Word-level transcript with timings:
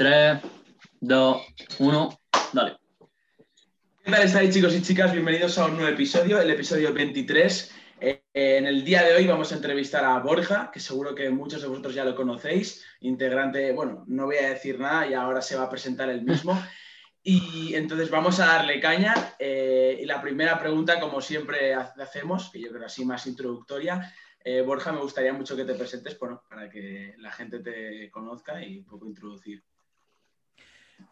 3, 0.00 0.40
2, 1.02 1.42
1, 1.78 2.20
dale. 2.54 2.78
¿Qué 4.02 4.10
tal 4.10 4.22
estáis 4.22 4.54
chicos 4.54 4.74
y 4.74 4.80
chicas? 4.80 5.12
Bienvenidos 5.12 5.58
a 5.58 5.66
un 5.66 5.76
nuevo 5.76 5.90
episodio, 5.92 6.40
el 6.40 6.50
episodio 6.50 6.94
23. 6.94 7.70
Eh, 8.00 8.22
en 8.32 8.64
el 8.64 8.82
día 8.82 9.02
de 9.02 9.14
hoy 9.14 9.26
vamos 9.26 9.52
a 9.52 9.56
entrevistar 9.56 10.02
a 10.06 10.18
Borja, 10.20 10.70
que 10.72 10.80
seguro 10.80 11.14
que 11.14 11.28
muchos 11.28 11.60
de 11.60 11.68
vosotros 11.68 11.94
ya 11.94 12.06
lo 12.06 12.16
conocéis, 12.16 12.82
integrante, 13.00 13.72
bueno, 13.72 14.04
no 14.06 14.24
voy 14.24 14.36
a 14.38 14.48
decir 14.48 14.80
nada 14.80 15.06
y 15.06 15.12
ahora 15.12 15.42
se 15.42 15.56
va 15.56 15.64
a 15.64 15.68
presentar 15.68 16.08
el 16.08 16.22
mismo. 16.22 16.58
Y 17.22 17.74
entonces 17.74 18.08
vamos 18.08 18.40
a 18.40 18.46
darle 18.46 18.80
caña. 18.80 19.34
eh, 19.38 19.98
y 20.00 20.06
la 20.06 20.22
primera 20.22 20.58
pregunta, 20.58 20.98
como 20.98 21.20
siempre 21.20 21.74
ha- 21.74 21.92
hacemos, 22.00 22.48
que 22.50 22.58
yo 22.58 22.70
creo 22.70 22.86
así 22.86 23.04
más 23.04 23.26
introductoria, 23.26 24.14
eh, 24.42 24.62
Borja, 24.62 24.92
me 24.92 25.02
gustaría 25.02 25.34
mucho 25.34 25.54
que 25.54 25.66
te 25.66 25.74
presentes, 25.74 26.18
bueno, 26.18 26.42
para 26.48 26.70
que 26.70 27.12
la 27.18 27.30
gente 27.32 27.58
te 27.58 28.10
conozca 28.10 28.62
y 28.64 28.78
un 28.78 28.86
poco 28.86 29.06
introducir. 29.06 29.62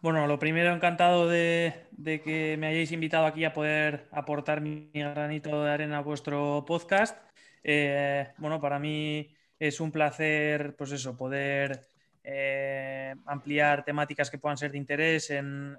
Bueno, 0.01 0.27
lo 0.27 0.39
primero, 0.39 0.73
encantado 0.73 1.27
de, 1.27 1.87
que 2.03 2.55
me 2.57 2.67
hayáis 2.67 2.91
invitado 2.91 3.25
aquí 3.25 3.43
a 3.43 3.53
poder 3.53 4.07
aportar 4.11 4.61
mi 4.61 4.89
granito 4.93 5.63
de 5.63 5.71
arena 5.71 5.97
a 5.97 6.01
vuestro 6.01 6.63
podcast. 6.65 7.17
Eh, 7.63 8.29
bueno, 8.37 8.61
para 8.61 8.79
mí 8.79 9.35
es 9.59 9.79
un 9.81 9.91
placer, 9.91 10.75
pues 10.77 10.93
eso, 10.93 11.17
poder 11.17 11.81
eh, 12.23 13.13
ampliar 13.25 13.83
temáticas 13.83 14.29
que 14.29 14.37
puedan 14.37 14.57
ser 14.57 14.71
de 14.71 14.77
interés 14.77 15.29
en, 15.31 15.77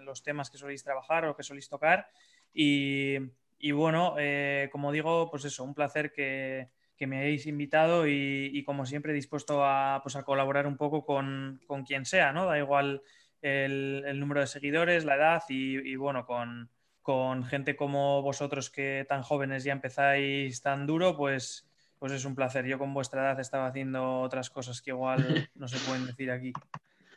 los 0.00 0.22
temas 0.22 0.50
que 0.50 0.58
soléis 0.58 0.82
trabajar 0.82 1.24
o 1.26 1.36
que 1.36 1.44
soléis 1.44 1.68
tocar. 1.68 2.08
Y, 2.52 3.16
y 3.60 3.70
bueno, 3.70 4.16
eh, 4.18 4.68
como 4.72 4.90
digo, 4.90 5.30
pues 5.30 5.44
eso, 5.44 5.62
un 5.62 5.74
placer 5.74 6.12
que, 6.12 6.68
que 7.00 7.06
me 7.06 7.18
hayáis 7.18 7.46
invitado 7.46 8.06
y, 8.06 8.50
y 8.52 8.62
como 8.62 8.84
siempre 8.84 9.14
dispuesto 9.14 9.64
a, 9.64 10.00
pues 10.02 10.16
a 10.16 10.22
colaborar 10.22 10.66
un 10.66 10.76
poco 10.76 11.02
con, 11.02 11.58
con 11.66 11.82
quien 11.82 12.04
sea, 12.04 12.30
¿no? 12.34 12.44
Da 12.44 12.58
igual 12.58 13.00
el, 13.40 14.04
el 14.06 14.20
número 14.20 14.42
de 14.42 14.46
seguidores, 14.46 15.06
la 15.06 15.16
edad 15.16 15.42
y, 15.48 15.78
y 15.78 15.96
bueno, 15.96 16.26
con, 16.26 16.68
con 17.00 17.42
gente 17.44 17.74
como 17.74 18.20
vosotros 18.20 18.68
que 18.68 19.06
tan 19.08 19.22
jóvenes 19.22 19.64
ya 19.64 19.72
empezáis 19.72 20.60
tan 20.60 20.86
duro, 20.86 21.16
pues, 21.16 21.66
pues 21.98 22.12
es 22.12 22.26
un 22.26 22.34
placer. 22.34 22.66
Yo 22.66 22.78
con 22.78 22.92
vuestra 22.92 23.22
edad 23.22 23.40
estaba 23.40 23.68
haciendo 23.68 24.20
otras 24.20 24.50
cosas 24.50 24.82
que 24.82 24.90
igual 24.90 25.48
no 25.54 25.68
se 25.68 25.78
pueden 25.78 26.04
decir 26.04 26.30
aquí. 26.30 26.52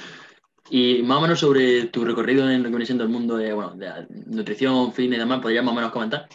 y 0.70 1.02
más 1.02 1.19
o 1.19 1.20
menos 1.20 1.39
sobre 1.39 1.84
tu 1.89 2.02
recorrido 2.02 2.48
en 2.48 2.62
lo 2.62 2.70
que 2.70 2.77
viene 2.77 2.86
siendo 2.86 3.05
el 3.05 3.11
mundo 3.11 3.36
de, 3.36 3.52
bueno, 3.52 3.74
de 3.74 4.06
nutrición, 4.24 4.91
fitness 4.94 5.19
y 5.19 5.20
demás, 5.20 5.42
¿podrías 5.42 5.62
más 5.62 5.72
o 5.72 5.77
menos 5.77 5.92
comentar? 5.92 6.27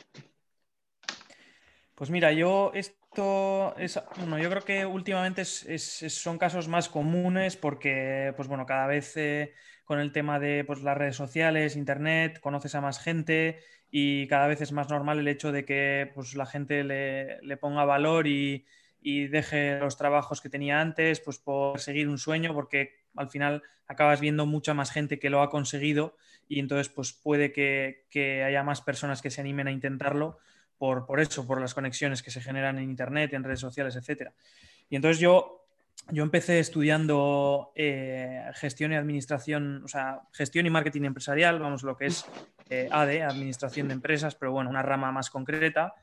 Pues 1.99 2.11
mira, 2.11 2.31
yo 2.31 2.71
esto 2.75 3.75
es, 3.77 3.99
bueno, 4.15 4.39
yo 4.39 4.49
creo 4.49 4.63
que 4.63 4.85
últimamente 4.85 5.41
es- 5.41 5.97
son 6.07 6.37
casos 6.37 6.69
más 6.69 6.87
comunes 6.87 7.57
porque, 7.57 8.33
pues 8.37 8.47
bueno, 8.47 8.65
cada 8.65 8.87
vez 8.87 9.17
eh, 9.17 9.53
con 9.83 9.99
el 9.99 10.13
tema 10.13 10.39
de 10.39 10.63
pues, 10.63 10.81
las 10.81 10.97
redes 10.97 11.17
sociales, 11.17 11.75
internet, 11.75 12.39
conoces 12.39 12.73
a 12.75 12.79
más 12.79 12.99
gente 12.99 13.59
y 13.91 14.27
cada 14.27 14.47
vez 14.47 14.61
es 14.61 14.71
más 14.71 14.89
normal 14.89 15.19
el 15.19 15.27
hecho 15.27 15.51
de 15.51 15.65
que 15.65 16.09
pues, 16.15 16.35
la 16.35 16.45
gente 16.45 16.85
le, 16.85 17.57
ponga 17.57 17.83
valor 17.83 18.27
y, 18.27 18.65
deje 19.01 19.79
los 19.79 19.97
trabajos 19.97 20.39
que 20.39 20.47
tenía 20.47 20.79
antes, 20.79 21.19
pues 21.19 21.37
por 21.37 21.81
seguir 21.81 22.07
un 22.07 22.17
sueño, 22.17 22.53
porque 22.53 22.93
al 23.17 23.29
final 23.29 23.61
acabas 23.87 24.21
viendo 24.21 24.45
mucha 24.45 24.73
más 24.73 24.91
gente 24.91 25.19
que 25.19 25.29
lo 25.29 25.41
ha 25.41 25.49
conseguido 25.49 26.15
y 26.47 26.61
entonces 26.61 26.87
pues 26.87 27.11
puede 27.11 27.51
que 27.51 28.43
haya 28.45 28.63
más 28.63 28.79
personas 28.79 29.21
que 29.21 29.31
se 29.31 29.41
animen 29.41 29.67
a 29.67 29.71
intentarlo 29.73 30.39
por, 30.79 31.05
por 31.05 31.19
eso, 31.19 31.45
por 31.45 31.61
las 31.61 31.75
conexiones 31.75 32.23
que 32.23 32.31
se 32.31 32.41
generan 32.41 32.77
en 32.79 32.89
Internet, 32.89 33.33
en 33.33 33.43
redes 33.43 33.59
sociales, 33.59 33.95
etc. 33.95 34.31
Y 34.89 34.95
entonces 34.95 35.19
yo, 35.19 35.65
yo 36.09 36.23
empecé 36.23 36.59
estudiando 36.59 37.71
eh, 37.75 38.45
gestión 38.55 38.93
y 38.93 38.95
administración, 38.95 39.83
o 39.83 39.87
sea, 39.87 40.21
gestión 40.31 40.65
y 40.65 40.69
marketing 40.69 41.03
empresarial, 41.03 41.59
vamos, 41.59 41.83
lo 41.83 41.97
que 41.97 42.07
es 42.07 42.25
eh, 42.69 42.87
ADE, 42.89 43.21
administración 43.23 43.89
de 43.89 43.93
empresas, 43.93 44.35
pero 44.35 44.53
bueno, 44.53 44.69
una 44.69 44.81
rama 44.81 45.11
más 45.11 45.29
concreta. 45.29 45.93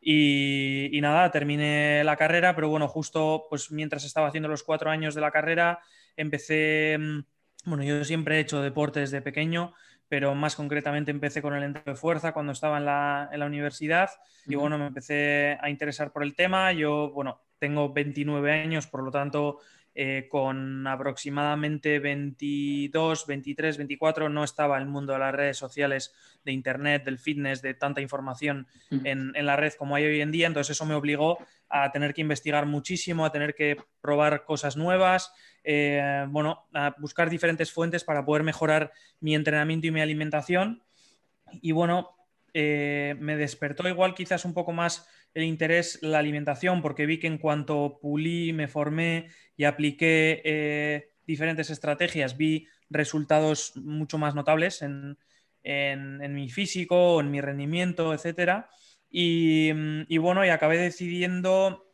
Y, 0.00 0.96
y 0.96 1.00
nada, 1.00 1.30
terminé 1.30 2.02
la 2.02 2.16
carrera, 2.16 2.54
pero 2.54 2.68
bueno, 2.68 2.88
justo 2.88 3.46
pues 3.50 3.70
mientras 3.70 4.04
estaba 4.04 4.28
haciendo 4.28 4.48
los 4.48 4.62
cuatro 4.62 4.88
años 4.90 5.14
de 5.14 5.20
la 5.20 5.30
carrera, 5.30 5.80
empecé, 6.16 6.96
mm, 6.98 7.24
bueno, 7.66 7.84
yo 7.84 8.02
siempre 8.04 8.36
he 8.36 8.40
hecho 8.40 8.62
deporte 8.62 9.00
desde 9.00 9.20
pequeño, 9.20 9.74
pero 10.08 10.34
más 10.34 10.56
concretamente 10.56 11.10
empecé 11.10 11.42
con 11.42 11.54
el 11.54 11.62
entreno 11.62 11.92
de 11.92 11.98
fuerza 11.98 12.32
cuando 12.32 12.52
estaba 12.52 12.78
en 12.78 12.84
la, 12.84 13.28
en 13.32 13.40
la 13.40 13.46
universidad 13.46 14.10
y 14.46 14.54
bueno, 14.54 14.78
me 14.78 14.86
empecé 14.86 15.58
a 15.60 15.70
interesar 15.70 16.12
por 16.12 16.22
el 16.22 16.34
tema. 16.34 16.72
Yo, 16.72 17.10
bueno, 17.12 17.40
tengo 17.58 17.92
29 17.92 18.52
años, 18.52 18.86
por 18.86 19.02
lo 19.02 19.10
tanto, 19.10 19.58
eh, 19.98 20.28
con 20.30 20.86
aproximadamente 20.86 21.98
22, 21.98 23.26
23, 23.26 23.78
24 23.78 24.28
no 24.28 24.44
estaba 24.44 24.76
el 24.76 24.84
mundo 24.84 25.14
de 25.14 25.18
las 25.20 25.34
redes 25.34 25.56
sociales, 25.56 26.14
de 26.44 26.52
internet, 26.52 27.02
del 27.04 27.18
fitness, 27.18 27.62
de 27.62 27.72
tanta 27.72 28.02
información 28.02 28.66
en, 28.90 29.32
en 29.34 29.46
la 29.46 29.56
red 29.56 29.72
como 29.72 29.96
hay 29.96 30.04
hoy 30.04 30.20
en 30.20 30.30
día. 30.30 30.46
Entonces 30.46 30.76
eso 30.76 30.84
me 30.84 30.94
obligó 30.94 31.38
a 31.70 31.90
tener 31.92 32.12
que 32.12 32.20
investigar 32.20 32.66
muchísimo, 32.66 33.24
a 33.24 33.32
tener 33.32 33.54
que 33.54 33.78
probar 34.00 34.44
cosas 34.44 34.76
nuevas, 34.76 35.32
eh, 35.64 36.26
bueno, 36.28 36.66
a 36.74 36.94
buscar 36.98 37.30
diferentes 37.30 37.72
fuentes 37.72 38.04
para 38.04 38.24
poder 38.24 38.42
mejorar 38.42 38.92
mi 39.20 39.34
entrenamiento 39.34 39.86
y 39.86 39.90
mi 39.90 40.02
alimentación. 40.02 40.82
Y 41.62 41.72
bueno, 41.72 42.16
eh, 42.52 43.16
me 43.18 43.36
despertó 43.36 43.88
igual 43.88 44.14
quizás 44.14 44.44
un 44.44 44.54
poco 44.54 44.72
más 44.72 45.08
el 45.36 45.44
interés 45.44 45.98
la 46.00 46.18
alimentación, 46.18 46.80
porque 46.80 47.04
vi 47.04 47.18
que 47.18 47.26
en 47.26 47.36
cuanto 47.36 47.98
pulí, 48.00 48.54
me 48.54 48.68
formé 48.68 49.28
y 49.54 49.64
apliqué 49.64 50.40
eh, 50.44 51.10
diferentes 51.26 51.68
estrategias, 51.68 52.38
vi 52.38 52.66
resultados 52.88 53.76
mucho 53.76 54.16
más 54.16 54.34
notables 54.34 54.80
en, 54.80 55.18
en- 55.62 56.34
mi 56.34 56.48
físico, 56.48 57.20
en 57.20 57.30
mi 57.30 57.42
rendimiento. 57.42 58.14
Y, 59.10 59.70
mm, 59.74 60.00
y 60.08 60.18
bueno, 60.18 60.42
y 60.44 60.48
acabé 60.48 60.78
decidiendo 60.78 61.86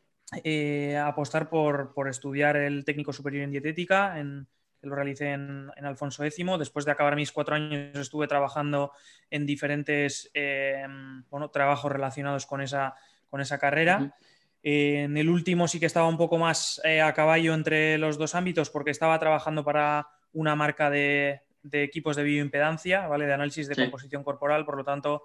eh, 0.44 0.96
apostar 0.96 1.48
por, 1.50 1.92
por 1.94 2.08
estudiar 2.08 2.56
el 2.56 2.84
técnico 2.84 3.12
superior 3.12 3.42
en 3.42 3.50
dietética, 3.50 4.20
en, 4.20 4.46
lo 4.82 4.94
realicé 4.94 5.32
en, 5.32 5.68
en 5.76 5.84
Alfonso 5.84 6.24
X. 6.24 6.44
Después 6.60 6.84
de 6.84 6.92
acabar 6.92 7.16
mis 7.16 7.32
cuatro 7.32 7.54
años 7.56 7.96
estuve 7.98 8.28
trabajando 8.28 8.92
en 9.30 9.46
diferentes 9.46 10.30
eh, 10.34 10.86
bueno, 11.28 11.50
trabajos 11.50 11.90
relacionados 11.90 12.46
con 12.46 12.60
esa, 12.60 12.94
con 13.32 13.40
esa 13.40 13.58
carrera. 13.58 14.14
Eh, 14.62 15.04
en 15.04 15.16
el 15.16 15.30
último 15.30 15.66
sí 15.66 15.80
que 15.80 15.86
estaba 15.86 16.06
un 16.06 16.18
poco 16.18 16.36
más 16.36 16.82
eh, 16.84 17.00
a 17.00 17.14
caballo 17.14 17.54
entre 17.54 17.96
los 17.96 18.18
dos 18.18 18.34
ámbitos 18.34 18.68
porque 18.68 18.90
estaba 18.90 19.18
trabajando 19.18 19.64
para 19.64 20.06
una 20.34 20.54
marca 20.54 20.90
de, 20.90 21.40
de 21.62 21.82
equipos 21.82 22.14
de 22.14 22.24
bioimpedancia, 22.24 23.06
¿vale? 23.08 23.24
de 23.24 23.32
análisis 23.32 23.68
de 23.68 23.74
Sí. 23.74 23.80
composición 23.80 24.22
corporal, 24.22 24.66
por 24.66 24.76
lo 24.76 24.84
tanto, 24.84 25.22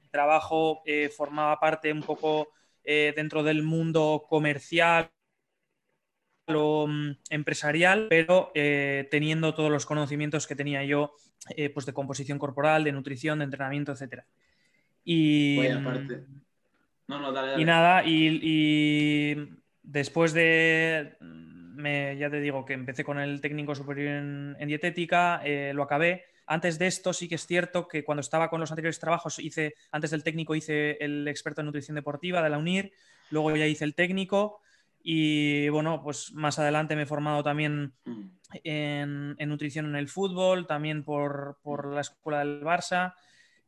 mi 0.00 0.08
trabajo 0.08 0.80
eh, 0.86 1.08
formaba 1.08 1.58
parte 1.58 1.92
un 1.92 2.02
poco 2.04 2.50
eh, 2.84 3.12
dentro 3.16 3.42
del 3.42 3.64
mundo 3.64 4.24
comercial 4.28 5.10
o 6.46 6.86
mm, 6.86 7.16
empresarial, 7.30 8.06
pero 8.08 8.52
teniendo 8.54 9.54
todos 9.54 9.72
los 9.72 9.86
conocimientos 9.86 10.46
que 10.46 10.54
tenía 10.54 10.84
yo 10.84 11.14
pues 11.74 11.84
de 11.84 11.92
composición 11.92 12.38
corporal, 12.38 12.84
de 12.84 12.92
nutrición, 12.92 13.40
de 13.40 13.46
entrenamiento, 13.46 13.90
etcétera. 13.90 14.24
Y. 15.02 15.58
No, 17.10 17.18
no, 17.20 17.32
dale, 17.32 17.50
dale. 17.50 17.62
y 17.62 17.64
nada, 17.64 18.04
y, 18.04 18.40
y 18.42 19.48
después 19.82 20.32
de, 20.32 21.16
me, 21.20 22.16
ya 22.16 22.30
te 22.30 22.40
digo 22.40 22.64
que 22.64 22.72
empecé 22.74 23.04
con 23.04 23.18
el 23.18 23.40
técnico 23.40 23.74
superior 23.74 24.08
en, 24.16 24.56
en 24.58 24.68
dietética, 24.68 25.40
eh, 25.44 25.72
lo 25.74 25.82
acabé. 25.82 26.24
Antes 26.46 26.78
de 26.78 26.86
esto 26.86 27.12
sí 27.12 27.28
que 27.28 27.36
es 27.36 27.46
cierto 27.46 27.86
que 27.86 28.02
cuando 28.04 28.20
estaba 28.20 28.48
con 28.50 28.60
los 28.60 28.70
anteriores 28.72 28.98
trabajos 28.98 29.38
hice, 29.38 29.74
antes 29.92 30.10
del 30.10 30.24
técnico 30.24 30.54
hice 30.54 30.96
el 31.00 31.28
experto 31.28 31.60
en 31.60 31.66
nutrición 31.66 31.94
deportiva 31.94 32.42
de 32.42 32.50
la 32.50 32.58
UNIR, 32.58 32.92
luego 33.30 33.54
ya 33.54 33.66
hice 33.66 33.84
el 33.84 33.94
técnico 33.94 34.60
y 35.02 35.68
bueno, 35.70 36.02
pues 36.02 36.32
más 36.34 36.58
adelante 36.58 36.96
me 36.96 37.02
he 37.02 37.06
formado 37.06 37.42
también 37.42 37.92
Mm. 38.04 38.30
en, 38.64 39.34
en 39.38 39.48
nutrición 39.48 39.86
en 39.86 39.96
el 39.96 40.08
fútbol, 40.08 40.66
también 40.66 41.04
por, 41.04 41.58
por 41.62 41.86
la 41.94 42.00
escuela 42.00 42.40
del 42.40 42.62
Barça. 42.62 43.14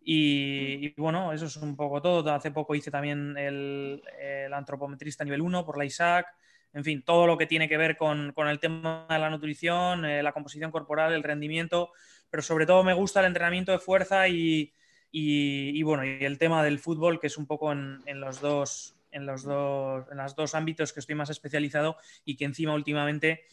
Y, 0.04 0.86
y, 0.86 0.94
bueno, 0.96 1.32
eso 1.32 1.46
es 1.46 1.56
un 1.56 1.76
poco 1.76 2.02
todo. 2.02 2.32
Hace 2.32 2.50
poco 2.50 2.74
hice 2.74 2.90
también 2.90 3.36
el, 3.36 4.02
el 4.20 4.52
antropometrista 4.52 5.24
nivel 5.24 5.40
1 5.40 5.64
por 5.64 5.78
la 5.78 5.84
ISAC. 5.84 6.26
En 6.74 6.84
fin, 6.84 7.02
todo 7.02 7.26
lo 7.26 7.36
que 7.36 7.46
tiene 7.46 7.68
que 7.68 7.76
ver 7.76 7.96
con, 7.96 8.32
con 8.32 8.48
el 8.48 8.58
tema 8.58 9.06
de 9.08 9.18
la 9.18 9.30
nutrición, 9.30 10.04
eh, 10.04 10.22
la 10.22 10.32
composición 10.32 10.70
corporal, 10.70 11.12
el 11.12 11.22
rendimiento, 11.22 11.92
pero 12.30 12.42
sobre 12.42 12.64
todo 12.64 12.82
me 12.82 12.94
gusta 12.94 13.20
el 13.20 13.26
entrenamiento 13.26 13.72
de 13.72 13.78
fuerza 13.78 14.26
y, 14.26 14.72
y, 15.10 15.82
bueno, 15.82 16.04
y 16.04 16.24
el 16.24 16.38
tema 16.38 16.64
del 16.64 16.78
fútbol, 16.78 17.20
que 17.20 17.26
es 17.26 17.36
un 17.36 17.46
poco 17.46 17.72
en, 17.72 18.00
en 18.06 18.20
los 18.20 18.40
dos, 18.40 18.96
en 19.10 19.26
los 19.26 19.42
dos, 19.42 20.06
en 20.10 20.16
los 20.16 20.34
dos 20.34 20.54
ámbitos 20.54 20.94
que 20.94 21.00
estoy 21.00 21.14
más 21.14 21.28
especializado 21.28 21.96
y 22.24 22.36
que 22.36 22.46
encima 22.46 22.74
últimamente 22.74 23.44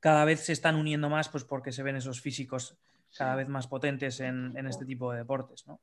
cada 0.00 0.24
vez 0.24 0.40
se 0.40 0.52
están 0.52 0.74
uniendo 0.74 1.08
más, 1.08 1.28
pues 1.28 1.44
porque 1.44 1.70
se 1.70 1.84
ven 1.84 1.96
esos 1.96 2.20
físicos 2.20 2.76
cada 3.16 3.36
vez 3.36 3.48
más 3.48 3.66
potentes 3.66 4.20
en, 4.20 4.56
en 4.56 4.66
este 4.66 4.84
tipo 4.84 5.12
de 5.12 5.18
deportes, 5.18 5.66
¿no? 5.66 5.80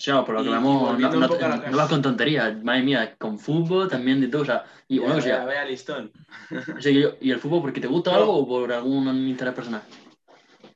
Sí, 0.00 0.10
no, 0.10 0.24
por 0.24 0.34
lo 0.34 0.42
que 0.42 0.48
vemos, 0.48 0.98
no, 0.98 1.76
vas 1.76 1.88
con 1.90 2.00
tonterías, 2.00 2.64
madre 2.64 2.82
mía, 2.82 3.16
con 3.18 3.38
fútbol 3.38 3.86
también 3.86 4.18
de 4.18 4.28
todo, 4.28 4.40
o 4.40 4.44
sea, 4.46 4.64
y 4.88 4.98
bueno, 4.98 5.16
o 5.16 5.20
sea, 5.20 5.44
vea, 5.44 5.62
listón. 5.66 6.10
¿Y 7.20 7.30
el 7.30 7.38
fútbol 7.38 7.60
porque 7.60 7.82
te 7.82 7.86
gusta 7.86 8.14
algo 8.14 8.34
o 8.34 8.48
por 8.48 8.72
algún 8.72 9.08
interés 9.28 9.52
personal? 9.52 9.82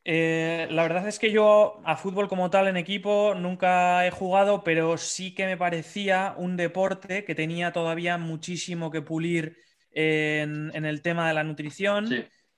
Eh, 0.05 0.69
la 0.71 0.83
verdad 0.83 1.09
es 1.09 1.19
que 1.19 1.33
yo 1.33 1.81
a 1.85 1.97
fútbol 1.97 2.29
como 2.29 2.51
tal 2.51 2.69
en 2.69 2.77
equipo 2.77 3.35
nunca 3.35 4.07
he 4.07 4.11
jugado, 4.11 4.63
pero 4.63 4.99
sí 4.99 5.35
que 5.35 5.47
me 5.47 5.57
parecía 5.57 6.35
un 6.37 6.59
deporte 6.59 7.25
que 7.25 7.35
tenía 7.35 7.73
todavía 7.73 8.19
muchísimo 8.19 8.91
que 8.91 9.01
pulir 9.01 9.57
en, 9.93 10.85
el 10.85 11.01
tema 11.01 11.29
de 11.29 11.33
la 11.33 11.45
nutrición, 11.45 12.11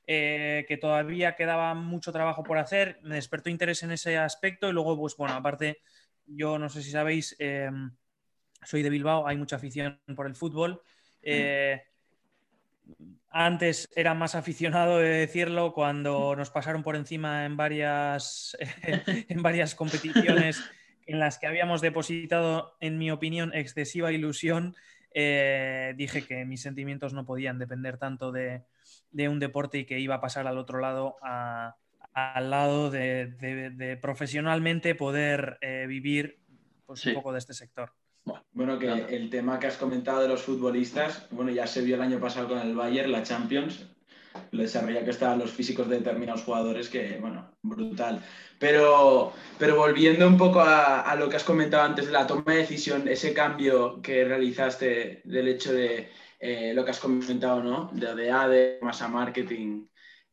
eh, 0.06 0.64
que 0.68 0.76
todavía 0.76 1.34
quedaba 1.34 1.74
mucho 1.74 2.12
trabajo 2.12 2.42
por 2.42 2.58
hacer. 2.58 2.98
Me 3.02 3.16
despertó 3.16 3.50
interés 3.50 3.82
en 3.82 3.92
ese 3.92 4.16
aspecto 4.18 4.68
y 4.68 4.72
luego, 4.72 4.96
pues 4.98 5.16
bueno, 5.16 5.34
aparte, 5.34 5.78
yo 6.26 6.58
no 6.58 6.68
sé 6.68 6.82
si 6.82 6.90
sabéis, 6.90 7.36
eh, 7.38 7.70
soy 8.62 8.82
de 8.82 8.90
Bilbao, 8.90 9.26
hay 9.26 9.36
mucha 9.36 9.56
afición 9.56 10.00
por 10.14 10.26
el 10.26 10.34
fútbol. 10.34 10.82
Antes 13.30 13.90
era 13.94 14.14
más 14.14 14.34
aficionado 14.34 14.98
de 14.98 15.08
decirlo 15.08 15.74
cuando 15.74 16.34
nos 16.36 16.50
pasaron 16.50 16.82
por 16.82 16.96
encima 16.96 17.44
en 17.44 17.56
varias, 17.56 18.56
en 18.82 19.42
varias 19.42 19.74
competiciones 19.74 20.62
en 21.06 21.18
las 21.18 21.38
que 21.38 21.46
habíamos 21.46 21.80
depositado, 21.80 22.76
en 22.80 22.98
mi 22.98 23.10
opinión, 23.10 23.52
excesiva 23.54 24.12
ilusión. 24.12 24.74
Eh, 25.12 25.94
dije 25.96 26.26
que 26.26 26.44
mis 26.44 26.62
sentimientos 26.62 27.12
no 27.12 27.24
podían 27.24 27.58
depender 27.58 27.96
tanto 27.96 28.32
de, 28.32 28.62
un 29.28 29.38
deporte 29.38 29.78
y 29.78 29.84
que 29.86 29.98
iba 29.98 30.16
a 30.16 30.20
pasar 30.20 30.46
al 30.46 30.58
otro 30.58 30.78
lado, 30.80 31.16
al 31.22 32.50
lado 32.50 32.90
de, 32.90 33.98
profesionalmente 34.00 34.94
poder 34.94 35.58
eh, 35.60 35.86
vivir 35.88 36.38
pues, 36.84 37.04
un 37.06 37.14
poco 37.14 37.32
de 37.32 37.38
este 37.38 37.54
sector. 37.54 37.92
Bueno, 38.52 38.78
que 38.78 38.88
el 38.88 39.30
tema 39.30 39.58
que 39.58 39.68
has 39.68 39.76
comentado 39.76 40.22
de 40.22 40.28
los 40.28 40.42
futbolistas, 40.42 41.28
bueno, 41.30 41.50
ya 41.50 41.66
se 41.66 41.82
vio 41.82 41.94
el 41.94 42.02
año 42.02 42.18
pasado 42.18 42.48
con 42.48 42.58
el 42.58 42.74
Bayern, 42.74 43.12
la 43.12 43.22
Champions, 43.22 43.86
lo 44.50 44.66
sabía 44.66 45.04
que 45.04 45.10
estaban 45.10 45.38
los 45.38 45.50
físicos 45.50 45.88
de 45.88 45.98
determinados 45.98 46.42
jugadores, 46.42 46.88
que, 46.88 47.18
bueno, 47.20 47.50
brutal. 47.62 48.22
Pero, 48.58 49.32
pero 49.58 49.76
volviendo 49.76 50.26
un 50.26 50.36
poco 50.36 50.60
a, 50.60 51.14
lo 51.16 51.28
que 51.28 51.36
has 51.36 51.44
comentado 51.44 51.84
antes 51.84 52.06
de 52.06 52.12
la 52.12 52.26
toma 52.26 52.52
de 52.52 52.58
decisión, 52.58 53.06
ese 53.08 53.32
cambio 53.32 54.00
que 54.02 54.24
realizaste 54.24 55.20
del 55.24 55.48
hecho 55.48 55.72
de 55.72 56.10
eh, 56.48 56.72
lo 56.72 56.84
que 56.84 56.92
has 56.92 57.00
comentado, 57.00 57.60
¿no? 57.60 57.90
De 57.92 58.06
ODA, 58.06 58.48
de 58.48 58.78
más 58.80 59.02
a 59.02 59.08
marketing 59.08 59.88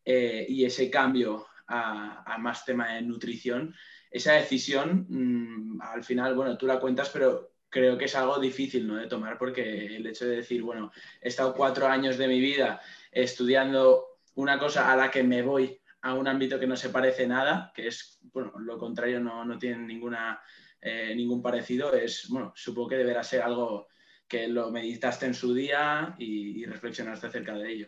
eh, 0.06 0.46
y 0.48 0.64
ese 0.64 0.88
cambio 0.92 1.48
a, 1.66 2.22
a, 2.32 2.38
más 2.38 2.64
tema 2.66 2.94
de 2.94 3.02
nutrición, 3.02 3.74
esa 4.12 4.34
decisión, 4.34 5.08
mm, 5.10 5.82
al 5.82 6.04
final, 6.04 6.36
bueno, 6.36 6.56
tú 6.56 6.68
la 6.68 6.80
cuentas, 6.80 7.10
pero 7.10 7.54
creo 7.68 7.98
que 7.98 8.06
es 8.06 8.16
algo 8.16 8.38
difícil 8.38 8.86
¿no? 8.86 8.98
de 8.98 9.08
tomar 9.08 9.40
porque 9.40 9.88
el 9.88 10.06
hecho 10.06 10.26
de 10.28 10.36
decir, 10.36 10.62
bueno, 10.62 10.92
he 11.20 11.30
estado 11.30 11.56
cuatro 11.56 11.88
años 11.88 12.20
de 12.20 12.28
mi 12.28 12.40
vida 12.40 12.80
estudiando 13.12 14.20
una 14.36 14.60
cosa 14.60 14.94
a 14.94 14.96
la 14.96 15.10
que 15.10 15.24
me 15.24 15.42
voy 15.42 15.82
a 16.04 16.14
un 16.14 16.28
ámbito 16.28 16.60
que 16.60 16.68
no 16.68 16.76
se 16.76 16.90
parece 16.90 17.26
nada, 17.26 17.72
que 17.74 17.88
es, 17.88 18.20
bueno, 18.32 18.54
lo 18.60 18.78
contrario, 18.78 19.20
no, 19.20 19.44
no 19.46 19.58
tiene 19.58 19.80
ninguna, 19.80 20.40
eh, 20.80 21.16
ningún 21.16 21.42
parecido, 21.42 21.92
es, 21.96 22.28
bueno, 22.30 22.54
supongo 22.56 22.90
que 22.90 22.98
deberá 22.98 23.24
ser 23.24 23.42
algo 23.42 23.88
que 24.28 24.48
lo 24.48 24.72
meditaste 24.72 25.26
en 25.26 25.34
su 25.34 25.54
día 25.54 26.16
y, 26.18 26.66
reflexionaste 26.66 27.28
acerca 27.28 27.54
de 27.54 27.72
ello. 27.72 27.88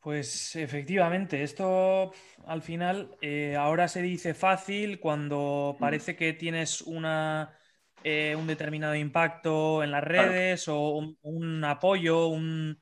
Pues 0.00 0.56
efectivamente, 0.56 1.42
esto 1.42 2.12
al 2.46 2.62
final 2.62 3.16
eh, 3.20 3.54
ahora 3.56 3.86
se 3.86 4.00
dice 4.00 4.32
fácil 4.32 4.98
cuando 4.98 5.76
parece 5.78 6.16
que 6.16 6.32
tienes 6.32 6.80
una 6.80 7.54
eh, 8.02 8.34
un 8.34 8.46
determinado 8.46 8.94
impacto 8.94 9.82
en 9.82 9.90
las 9.90 10.02
redes 10.02 10.68
o 10.68 11.14
un, 11.20 11.64
apoyo, 11.64 12.28
un, 12.28 12.80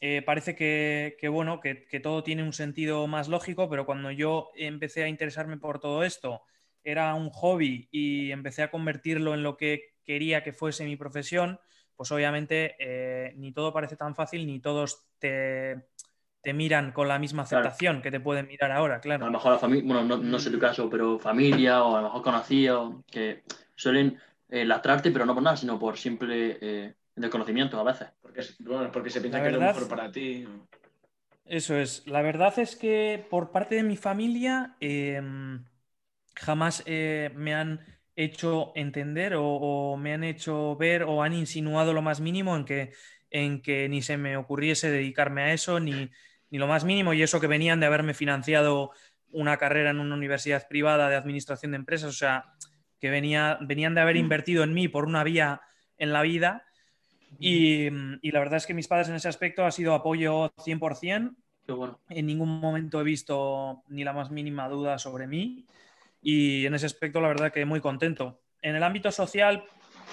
eh, 0.00 0.22
parece 0.22 0.54
que, 0.56 1.28
bueno, 1.30 1.60
que, 1.60 2.00
todo 2.02 2.22
tiene 2.22 2.42
un 2.42 2.54
sentido 2.54 3.06
más 3.06 3.28
lógico, 3.28 3.68
pero 3.68 3.84
cuando 3.84 4.10
yo 4.10 4.50
empecé 4.54 5.04
a 5.04 5.08
interesarme 5.08 5.58
por 5.58 5.78
todo 5.78 6.04
esto, 6.04 6.42
era 6.84 7.14
un 7.14 7.30
hobby 7.30 7.88
y 7.90 8.32
empecé 8.32 8.62
a 8.62 8.70
convertirlo 8.70 9.34
en 9.34 9.42
lo 9.42 9.56
que 9.56 9.94
quería 10.04 10.42
que 10.42 10.52
fuese 10.52 10.84
mi 10.84 10.96
profesión, 10.96 11.60
pues 11.96 12.10
obviamente 12.12 12.76
eh, 12.78 13.34
ni 13.36 13.52
todo 13.52 13.72
parece 13.72 13.96
tan 13.96 14.14
fácil, 14.14 14.46
ni 14.46 14.60
todos 14.60 15.06
te, 15.18 15.86
miran 16.54 16.92
con 16.92 17.08
la 17.08 17.18
misma 17.18 17.42
aceptación 17.42 18.00
que 18.02 18.10
te 18.10 18.20
pueden 18.20 18.46
mirar 18.46 18.72
ahora, 18.72 19.00
claro. 19.00 19.24
A 19.24 19.26
lo 19.26 19.32
mejor 19.32 19.52
la 19.52 19.58
familia, 19.58 19.84
bueno, 19.86 20.04
no, 20.04 20.22
no, 20.22 20.38
sé 20.38 20.50
tu 20.50 20.58
caso, 20.58 20.88
pero 20.88 21.18
familia 21.18 21.84
o 21.84 21.96
a 21.96 22.00
lo 22.00 22.08
mejor 22.08 22.22
conocidos 22.22 23.04
que 23.10 23.42
suelen 23.74 24.18
eh, 24.48 24.64
lastrarte, 24.64 25.10
pero 25.10 25.26
no 25.26 25.34
por 25.34 25.42
nada, 25.42 25.56
sino 25.56 25.78
por 25.78 25.96
simple 25.96 26.58
eh, 26.60 26.94
desconocimiento 27.14 27.78
a 27.78 27.84
veces. 27.84 28.08
Porque, 28.20 28.42
porque 28.92 29.10
se 29.10 29.20
piensa 29.20 29.40
que 29.40 29.48
es 29.48 29.54
lo 29.54 29.60
mejor 29.60 29.88
para 29.88 30.10
ti. 30.10 30.46
Eso 31.44 31.76
es. 31.76 32.06
La 32.06 32.22
verdad 32.22 32.58
es 32.58 32.76
que 32.76 33.26
por 33.28 33.50
parte 33.50 33.74
de 33.74 33.82
mi 33.82 33.96
familia 33.96 34.76
em, 34.80 35.64
jamás 36.34 36.82
eh, 36.86 37.30
me 37.34 37.54
han 37.54 37.80
hecho 38.16 38.72
entender 38.74 39.34
o, 39.36 39.96
me 39.96 40.12
han 40.12 40.24
hecho 40.24 40.76
ver 40.76 41.04
o 41.04 41.22
han 41.22 41.32
insinuado 41.32 41.92
lo 41.92 42.02
más 42.02 42.20
mínimo 42.20 42.56
en 42.56 42.64
que, 42.64 42.92
en 43.30 43.62
que 43.62 43.88
ni 43.88 44.02
se 44.02 44.16
me 44.16 44.36
ocurriese 44.36 44.90
dedicarme 44.90 45.42
a 45.42 45.52
eso, 45.52 45.80
ni, 45.80 46.10
ni 46.50 46.58
lo 46.58 46.66
más 46.66 46.84
mínimo, 46.84 47.14
y 47.14 47.22
eso 47.22 47.40
que 47.40 47.46
venían 47.46 47.80
de 47.80 47.86
haberme 47.86 48.14
financiado 48.14 48.90
una 49.32 49.56
carrera 49.56 49.90
en 49.90 50.00
una 50.00 50.16
universidad 50.16 50.66
privada 50.68 51.08
de 51.08 51.16
administración 51.16 51.72
de 51.72 51.76
empresas, 51.76 52.10
o 52.10 52.18
sea, 52.18 52.52
que 53.00 53.10
venía, 53.10 53.58
venían 53.62 53.94
de 53.94 54.00
haber 54.00 54.16
mm. 54.16 54.20
invertido 54.20 54.64
en 54.64 54.74
mí 54.74 54.88
por 54.88 55.04
una 55.04 55.24
vía 55.24 55.62
en 55.98 56.12
la 56.12 56.22
vida. 56.22 56.64
Y, 57.38 57.86
y, 58.22 58.30
la 58.32 58.40
verdad 58.40 58.56
es 58.56 58.66
que 58.66 58.74
mis 58.74 58.88
padres 58.88 59.08
en 59.08 59.14
ese 59.14 59.28
aspecto 59.28 59.64
ha 59.64 59.70
sido 59.70 59.94
apoyo 59.94 60.52
100%. 60.56 61.34
Bueno. 61.68 62.00
En 62.08 62.26
ningún 62.26 62.60
momento 62.60 63.00
he 63.00 63.04
visto 63.04 63.84
ni 63.88 64.02
la 64.02 64.12
más 64.12 64.32
mínima 64.32 64.68
duda 64.68 64.98
sobre 64.98 65.28
mí. 65.28 65.66
Y 66.22 66.66
en 66.66 66.74
ese 66.74 66.86
aspecto, 66.86 67.20
la 67.20 67.28
verdad 67.28 67.52
que 67.52 67.64
muy 67.64 67.80
contento. 67.80 68.42
En 68.62 68.76
el 68.76 68.82
ámbito 68.82 69.10
social, 69.10 69.64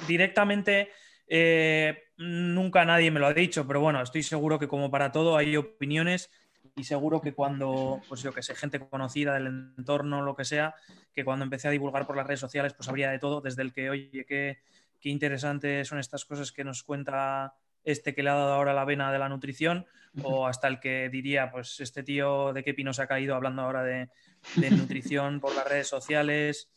directamente, 0.07 0.89
eh, 1.27 2.03
nunca 2.17 2.85
nadie 2.85 3.11
me 3.11 3.19
lo 3.19 3.27
ha 3.27 3.33
dicho, 3.33 3.67
pero 3.67 3.81
bueno, 3.81 4.01
estoy 4.01 4.23
seguro 4.23 4.57
que 4.59 4.67
como 4.67 4.89
para 4.89 5.11
todo 5.11 5.37
hay 5.37 5.57
opiniones 5.57 6.31
y 6.75 6.83
seguro 6.83 7.21
que 7.21 7.33
cuando, 7.33 8.01
pues 8.07 8.21
yo 8.21 8.31
que 8.31 8.43
sé, 8.43 8.55
gente 8.55 8.79
conocida 8.79 9.33
del 9.33 9.47
entorno, 9.47 10.21
lo 10.21 10.35
que 10.35 10.45
sea, 10.45 10.75
que 11.13 11.25
cuando 11.25 11.43
empecé 11.43 11.67
a 11.67 11.71
divulgar 11.71 12.05
por 12.05 12.15
las 12.15 12.27
redes 12.27 12.39
sociales, 12.39 12.73
pues 12.73 12.87
habría 12.87 13.09
de 13.09 13.19
todo, 13.19 13.41
desde 13.41 13.63
el 13.63 13.73
que, 13.73 13.89
oye, 13.89 14.25
qué, 14.27 14.59
qué 14.99 15.09
interesantes 15.09 15.87
son 15.87 15.99
estas 15.99 16.23
cosas 16.25 16.51
que 16.51 16.63
nos 16.63 16.83
cuenta 16.83 17.55
este 17.87 18.13
que 18.13 18.23
le 18.23 18.29
ha 18.29 18.35
dado 18.35 18.53
ahora 18.53 18.73
la 18.73 18.85
vena 18.85 19.11
de 19.11 19.19
la 19.19 19.29
nutrición, 19.29 19.85
o 20.23 20.47
hasta 20.47 20.67
el 20.67 20.79
que 20.79 21.09
diría, 21.09 21.51
pues 21.51 21.79
este 21.79 22.03
tío 22.03 22.51
de 22.53 22.63
qué 22.63 22.73
pino 22.73 22.93
se 22.93 23.01
ha 23.01 23.07
caído 23.07 23.35
hablando 23.35 23.61
ahora 23.61 23.83
de, 23.83 24.09
de 24.55 24.71
nutrición 24.71 25.39
por 25.39 25.55
las 25.55 25.67
redes 25.67 25.87
sociales, 25.87 26.71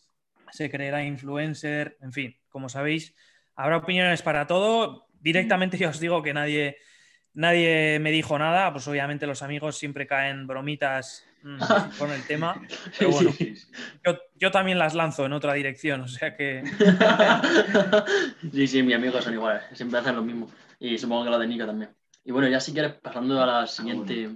se 0.51 0.71
creerá 0.71 1.05
influencer, 1.05 1.97
en 2.01 2.13
fin, 2.13 2.37
como 2.49 2.69
sabéis, 2.69 3.15
habrá 3.55 3.79
opiniones 3.79 4.23
para 4.23 4.47
todo. 4.47 5.07
Directamente 5.21 5.79
yo 5.79 5.89
os 5.89 6.01
digo 6.01 6.23
que 6.23 6.35
nadie 6.35 6.77
Nadie 7.33 8.01
me 8.01 8.11
dijo 8.11 8.39
nada, 8.39 8.73
pues 8.73 8.89
obviamente 8.89 9.27
los 9.27 9.43
amigos 9.43 9.79
siempre 9.79 10.07
caen 10.07 10.49
bromitas 10.49 11.25
mm, 11.43 11.59
con 11.99 12.11
el 12.11 12.25
tema. 12.27 12.61
Pero 12.99 13.11
bueno, 13.11 13.31
yo, 14.37 14.51
también 14.51 14.79
las 14.79 14.95
lanzo 14.95 15.27
en 15.27 15.33
otra 15.33 15.55
dirección, 15.55 16.01
o 16.03 16.09
sea 16.09 16.37
que. 16.37 16.65
Sí, 18.53 18.67
sí, 18.67 18.83
mis 18.83 18.97
amigos 18.97 19.23
son 19.23 19.35
iguales, 19.35 19.63
siempre 19.73 20.01
hacen 20.01 20.17
lo 20.17 20.23
mismo. 20.23 20.51
Y 20.81 20.99
supongo 20.99 21.31
que 21.31 21.39
de 21.39 21.47
Nika 21.47 21.67
también. 21.67 21.95
Y 22.25 22.33
bueno, 22.33 22.49
ya 22.49 22.59
si 22.59 22.73
quieres, 22.73 22.95
pasando 22.95 23.41
a 23.41 23.47
la 23.47 23.67
siguiente 23.67 24.31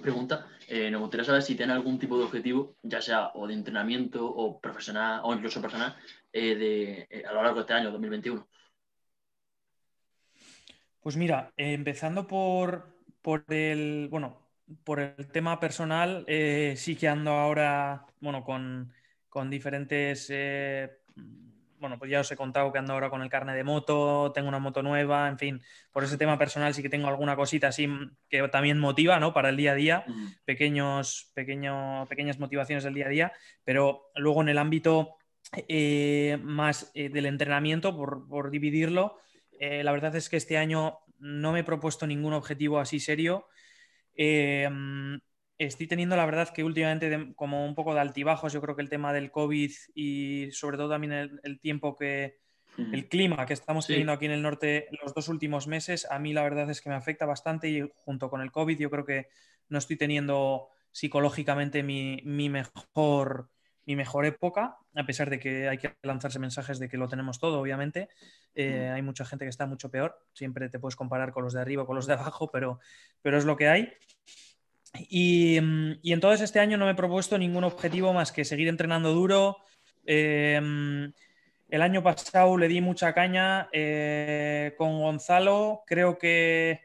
pregunta, 0.00 0.46
eh, 0.68 0.90
nos 0.90 1.00
gustaría 1.00 1.24
saber 1.24 1.42
si 1.42 1.54
tiene 1.54 1.72
algún 1.72 1.98
tipo 1.98 2.16
de 2.16 2.24
objetivo, 2.24 2.76
ya 2.82 3.00
sea 3.00 3.30
o 3.34 3.46
de 3.46 3.54
entrenamiento 3.54 4.26
o 4.26 4.60
profesional 4.60 5.20
o 5.24 5.34
incluso 5.34 5.60
personal, 5.60 5.96
eh, 6.32 6.54
de, 6.54 7.06
eh, 7.10 7.24
a 7.26 7.32
lo 7.32 7.42
largo 7.42 7.56
de 7.56 7.60
este 7.62 7.74
año, 7.74 7.90
2021. 7.90 8.48
Pues 11.00 11.16
mira, 11.16 11.52
empezando 11.56 12.26
por, 12.26 12.96
el, 13.48 14.08
bueno, 14.10 14.48
por 14.84 15.00
el 15.00 15.26
tema 15.32 15.58
personal, 15.58 16.24
sí 16.76 16.96
que 16.96 17.08
ando 17.08 17.32
ahora, 17.32 18.06
bueno, 18.20 18.44
con, 18.44 19.50
diferentes, 19.50 20.28
eh, 20.30 20.90
bueno, 21.82 21.98
pues 21.98 22.10
ya 22.10 22.20
os 22.20 22.32
he 22.32 22.36
contado 22.36 22.72
que 22.72 22.78
ando 22.78 22.94
ahora 22.94 23.10
con 23.10 23.20
el 23.20 23.28
carne 23.28 23.54
de 23.54 23.64
moto, 23.64 24.32
tengo 24.32 24.48
una 24.48 24.58
moto 24.58 24.82
nueva, 24.82 25.28
en 25.28 25.36
fin, 25.36 25.62
por 25.92 26.04
ese 26.04 26.16
tema 26.16 26.38
personal 26.38 26.72
sí 26.72 26.80
que 26.80 26.88
tengo 26.88 27.08
alguna 27.08 27.36
cosita 27.36 27.68
así 27.68 27.86
que 28.30 28.48
también 28.48 28.78
motiva, 28.78 29.20
¿no? 29.20 29.34
Para 29.34 29.50
el 29.50 29.56
día 29.56 29.72
a 29.72 29.74
día, 29.74 30.06
pequeños, 30.46 31.30
pequeño, 31.34 32.06
pequeñas 32.06 32.38
motivaciones 32.38 32.84
del 32.84 32.94
día 32.94 33.06
a 33.06 33.10
día, 33.10 33.32
pero 33.64 34.10
luego 34.14 34.40
en 34.40 34.48
el 34.48 34.58
ámbito 34.58 35.16
eh, 35.68 36.38
más 36.40 36.90
del 36.94 37.26
entrenamiento, 37.26 37.94
por, 37.94 38.26
por 38.26 38.50
dividirlo, 38.50 39.18
eh, 39.58 39.84
la 39.84 39.92
verdad 39.92 40.16
es 40.16 40.28
que 40.28 40.36
este 40.36 40.56
año 40.56 41.00
no 41.18 41.52
me 41.52 41.60
he 41.60 41.64
propuesto 41.64 42.06
ningún 42.06 42.32
objetivo 42.32 42.78
así 42.78 43.00
serio. 43.00 43.48
Estoy 45.66 45.86
teniendo 45.86 46.16
la 46.16 46.26
verdad 46.26 46.48
que 46.48 46.64
últimamente 46.64 47.34
como 47.36 47.64
un 47.64 47.76
poco 47.76 47.94
de 47.94 48.00
altibajos. 48.00 48.52
Yo 48.52 48.60
creo 48.60 48.74
que 48.74 48.82
el 48.82 48.88
tema 48.88 49.12
del 49.12 49.30
COVID 49.30 49.70
y 49.94 50.48
sobre 50.50 50.76
todo 50.76 50.90
también 50.90 51.40
el, 51.42 51.60
tiempo 51.60 51.94
que, 51.94 52.38
el 52.76 53.08
clima 53.08 53.46
que 53.46 53.52
estamos 53.52 53.86
teniendo 53.86 54.12
aquí 54.12 54.26
en 54.26 54.32
el 54.32 54.42
norte 54.42 54.88
los 55.02 55.14
dos 55.14 55.28
últimos 55.28 55.68
meses, 55.68 56.06
a 56.10 56.18
mí 56.18 56.32
la 56.32 56.42
verdad 56.42 56.68
es 56.68 56.80
que 56.80 56.88
me 56.88 56.96
afecta 56.96 57.26
bastante 57.26 57.68
y 57.68 57.88
junto 57.94 58.28
con 58.28 58.40
el 58.40 58.50
COVID 58.50 58.76
yo 58.76 58.90
creo 58.90 59.04
que 59.04 59.28
no 59.68 59.78
estoy 59.78 59.96
teniendo 59.96 60.68
psicológicamente 60.90 61.84
mi, 61.84 62.20
mejor, 62.24 63.48
mi 63.86 63.94
mejor 63.94 64.26
época, 64.26 64.78
a 64.96 65.06
pesar 65.06 65.30
de 65.30 65.38
que 65.38 65.68
hay 65.68 65.78
que 65.78 65.94
lanzarse 66.02 66.40
mensajes 66.40 66.80
de 66.80 66.88
que 66.88 66.98
lo 66.98 67.08
tenemos 67.08 67.38
todo, 67.38 67.60
obviamente. 67.60 68.08
Eh, 68.54 68.90
hay 68.92 69.02
mucha 69.02 69.24
gente 69.24 69.44
que 69.44 69.50
está 69.50 69.66
mucho 69.66 69.90
peor, 69.90 70.18
siempre 70.32 70.68
te 70.68 70.80
puedes 70.80 70.96
comparar 70.96 71.32
con 71.32 71.44
los 71.44 71.52
de 71.52 71.60
arriba 71.60 71.84
o 71.84 71.86
con 71.86 71.94
los 71.94 72.06
de 72.06 72.14
abajo, 72.14 72.50
pero, 72.50 72.80
pero 73.22 73.38
es 73.38 73.44
lo 73.44 73.56
que 73.56 73.68
hay. 73.68 73.92
Y, 74.94 75.58
y, 76.02 76.12
entonces 76.12 76.42
este 76.42 76.60
año 76.60 76.76
no 76.76 76.84
me 76.84 76.92
he 76.92 76.94
propuesto 76.94 77.38
ningún 77.38 77.64
objetivo 77.64 78.12
más 78.12 78.30
que 78.32 78.44
seguir 78.44 78.68
entrenando 78.68 79.12
duro. 79.12 79.58
Em, 80.04 81.12
el 81.68 81.82
año 81.82 82.02
pasado 82.02 82.58
le 82.58 82.68
di 82.68 82.80
mucha 82.80 83.14
caña 83.14 83.68
eh, 83.72 84.74
con 84.76 85.00
Gonzalo. 85.00 85.82
Creo 85.86 86.18
que, 86.18 86.80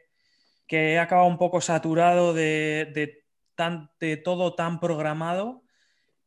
que, 0.66 0.94
he 0.94 0.98
acabado 0.98 1.28
un 1.28 1.38
poco 1.38 1.60
saturado 1.60 2.32
de, 2.32 3.22
de 4.00 4.16
todo 4.16 4.54
tan 4.54 4.80
programado. 4.80 5.62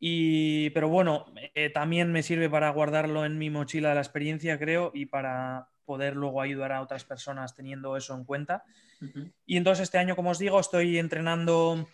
Y, 0.04 0.72
pero 0.72 0.90
bueno, 0.90 1.28
eh, 1.54 1.70
también 1.70 2.12
me 2.12 2.24
sirve 2.24 2.50
para 2.50 2.72
guardarlo 2.72 3.24
en 3.24 3.38
mi 3.38 3.52
mochila 3.52 3.90
de 3.90 3.96
la 3.96 4.02
experiencia, 4.02 4.58
creo, 4.58 4.92
y 4.96 5.06
para 5.06 5.71
poder 5.86 6.16
luego 6.16 6.42
ayudar 6.42 6.72
a 6.72 6.82
otras 6.82 7.04
personas 7.04 7.56
teniendo 7.56 7.96
eso 7.98 8.16
en 8.16 8.24
cuenta. 8.24 8.64
Y 9.46 9.58
entonces 9.58 9.84
este 9.84 9.98
año, 9.98 10.16
como 10.16 10.32
os 10.32 10.40
digo, 10.40 10.60
estoy 10.60 10.98
entrenando 10.98 11.88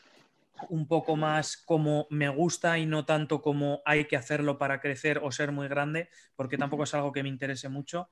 un 0.70 0.88
poco 0.88 1.16
más 1.16 1.58
como 1.58 2.08
me 2.10 2.30
gusta 2.30 2.78
y 2.80 2.86
no 2.86 3.06
tanto 3.06 3.42
como 3.42 3.82
hay 3.86 4.06
que 4.06 4.18
hacerlo 4.18 4.58
para 4.58 4.80
crecer 4.80 5.20
o 5.24 5.32
ser 5.32 5.52
muy 5.52 5.68
grande, 5.68 6.10
porque 6.36 6.58
tampoco 6.58 6.84
es 6.84 6.94
algo 6.94 7.12
que 7.12 7.24
me 7.24 7.30
interese 7.30 7.70
mucho. 7.70 8.10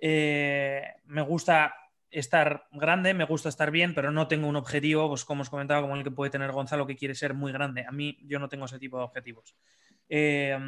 Eh, 0.00 0.82
me 1.06 1.22
gusta 1.22 1.74
estar 2.10 2.66
grande, 2.72 3.14
me 3.14 3.24
gusta 3.24 3.48
estar 3.48 3.70
bien, 3.70 3.94
pero 3.94 4.10
no 4.10 4.28
tengo 4.28 4.46
un 4.46 4.56
objetivo, 4.56 5.08
pues 5.08 5.24
como 5.24 5.42
os 5.42 5.50
comentaba, 5.50 5.80
como 5.80 5.96
el 5.96 6.04
que 6.04 6.10
puede 6.10 6.30
tener 6.30 6.52
Gonzalo, 6.52 6.86
que 6.86 6.96
quiere 6.96 7.14
ser 7.14 7.34
muy 7.34 7.52
grande. 7.52 7.84
A 7.86 7.92
mí 7.92 8.18
yo 8.24 8.38
no 8.38 8.48
tengo 8.48 8.66
ese 8.66 8.78
tipo 8.78 8.98
de 8.98 9.04
objetivos. 9.04 9.54
Eh, 10.08 10.58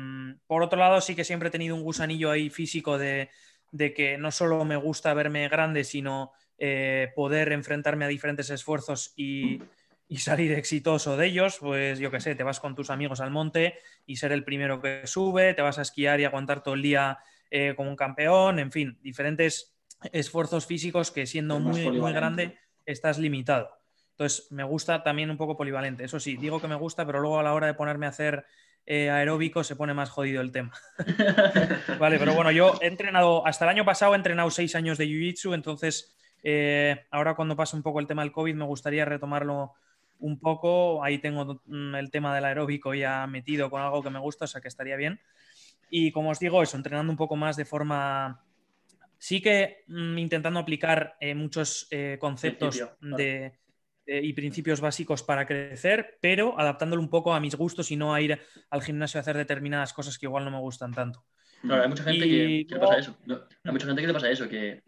por 0.47 0.63
otro 0.63 0.79
lado, 0.79 1.01
sí 1.01 1.15
que 1.15 1.25
siempre 1.25 1.49
he 1.49 1.53
tenido 1.53 1.75
un 1.75 1.83
gusanillo 1.83 2.31
ahí 2.31 2.49
físico 2.49 2.97
de, 2.97 3.29
que 3.77 4.19
no 4.19 4.31
solo 4.31 4.65
me 4.65 4.77
gusta 4.77 5.15
verme 5.15 5.49
grande, 5.49 5.85
sino 5.85 6.33
eh, 6.59 7.13
poder 7.15 7.53
enfrentarme 7.53 8.05
a 8.05 8.09
diferentes 8.09 8.51
esfuerzos 8.51 9.13
y, 9.17 9.61
y, 10.09 10.19
salir 10.19 10.53
exitoso 10.53 11.17
de 11.17 11.27
ellos. 11.27 11.59
Pues 11.61 11.99
yo 11.99 12.11
qué 12.11 12.21
sé, 12.21 12.35
te 12.35 12.45
vas 12.45 12.61
con 12.61 12.75
tus 12.75 12.91
amigos 12.91 13.21
al 13.21 13.31
monte 13.31 13.79
y 14.07 14.17
ser 14.17 14.33
el 14.33 14.45
primero 14.45 14.81
que 14.81 15.07
sube, 15.07 15.55
te 15.55 15.63
vas 15.63 15.79
a 15.79 15.83
esquiar 15.83 16.21
y 16.21 16.25
aguantar 16.25 16.63
todo 16.63 16.75
el 16.75 16.83
día 16.83 17.19
eh, 17.51 17.75
como 17.77 17.91
un 17.91 17.97
campeón, 17.97 18.59
en 18.59 18.73
fin, 18.73 18.99
diferentes 19.01 19.77
esfuerzos 20.13 20.67
físicos 20.67 21.11
que 21.11 21.27
siendo 21.27 21.61
muy, 21.61 21.89
muy 21.91 22.13
grande 22.13 22.59
estás 22.85 23.19
limitado. 23.19 23.71
Entonces, 24.11 24.51
me 24.51 24.65
gusta 24.65 25.03
también 25.03 25.31
un 25.31 25.37
poco 25.37 25.57
polivalente. 25.57 26.05
Eso 26.05 26.21
sí, 26.21 26.37
digo 26.37 26.61
que 26.61 26.69
me 26.69 26.75
gusta, 26.75 27.05
pero 27.05 27.21
luego 27.21 27.39
a 27.39 27.43
la 27.43 27.55
hora 27.55 27.67
de 27.67 27.75
ponerme 27.75 28.07
a 28.07 28.11
hacer 28.11 28.45
eh, 28.87 29.11
aeróbico 29.11 29.65
se 29.65 29.77
pone 29.77 29.95
más 29.95 30.11
jodido 30.11 30.41
el 30.41 30.53
tema. 30.53 30.73
vale, 31.99 32.19
pero 32.19 32.35
bueno, 32.35 32.51
yo 32.51 32.75
he 32.81 32.87
entrenado, 32.87 33.47
hasta 33.47 33.65
el 33.65 33.71
año 33.71 33.85
pasado 33.85 34.13
he 34.13 34.17
entrenado 34.17 34.51
seis 34.51 34.75
años 34.75 34.99
de 34.99 35.07
Jiu-Jitsu, 35.07 35.55
entonces 35.55 36.17
eh, 36.43 37.07
ahora 37.11 37.35
cuando 37.35 37.57
pase 37.57 37.77
un 37.77 37.83
poco 37.83 38.01
el 38.01 38.07
tema 38.07 38.23
del 38.23 38.33
COVID 38.33 38.55
me 38.55 38.65
gustaría 38.65 39.05
retomarlo 39.05 39.73
un 40.19 40.39
poco. 40.39 41.03
Ahí 41.03 41.19
tengo 41.19 41.61
mm, 41.67 41.95
el 41.95 42.11
tema 42.11 42.35
del 42.35 42.45
aeróbico 42.45 42.95
ya 42.95 43.27
metido 43.27 43.71
con 43.71 43.83
algo 43.83 44.03
que 44.03 44.11
me 44.11 44.19
gusta, 44.19 44.45
o 44.45 44.49
sea 44.49 44.61
que 44.61 44.69
estaría 44.69 44.97
bien. 44.97 45.21
Y 45.91 46.13
como 46.13 46.31
os 46.31 46.39
digo, 46.39 46.63
eso, 46.63 46.77
entrenando 46.77 47.11
un 47.11 47.17
poco 47.17 47.37
más 47.37 47.57
de 47.57 47.65
forma 47.65 48.45
Sí 49.25 49.41
que 49.41 49.85
mm, 49.87 50.19
intentando 50.19 50.61
aplicar 50.61 51.17
eh, 51.19 51.35
muchos 51.35 51.87
eh, 51.91 52.19
conceptos 52.21 52.79
y 54.07 54.33
principios 54.33 54.81
básicos 54.81 55.23
para 55.23 55.47
crecer, 55.47 56.19
pero 56.21 56.59
adaptándolo 56.59 57.01
un 57.01 57.11
poco 57.11 57.35
a 57.35 57.41
mis 57.41 57.55
gustos 57.55 57.91
y 57.91 57.97
no 57.97 58.15
a 58.15 58.21
ir 58.21 58.39
al 58.71 58.83
gimnasio 58.83 59.19
a 59.19 59.23
hacer 59.23 59.37
determinadas 59.37 59.93
cosas 59.93 60.19
que 60.19 60.27
igual 60.27 60.45
no 60.45 60.51
me 60.51 60.59
gustan 60.59 60.93
tanto. 60.93 61.25
Claro, 61.63 61.83
hay 61.83 61.89
mucha 61.89 62.05
gente 62.05 62.27
que, 62.27 62.67
le 62.69 62.79
pasa 62.79 62.99
eso. 62.99 63.17
hay 63.65 63.73
mucha 63.73 63.87
gente 63.87 64.03
que 64.03 64.07
le 64.07 64.13
pasa 64.13 64.31
eso, 64.31 64.49
que 64.49 64.83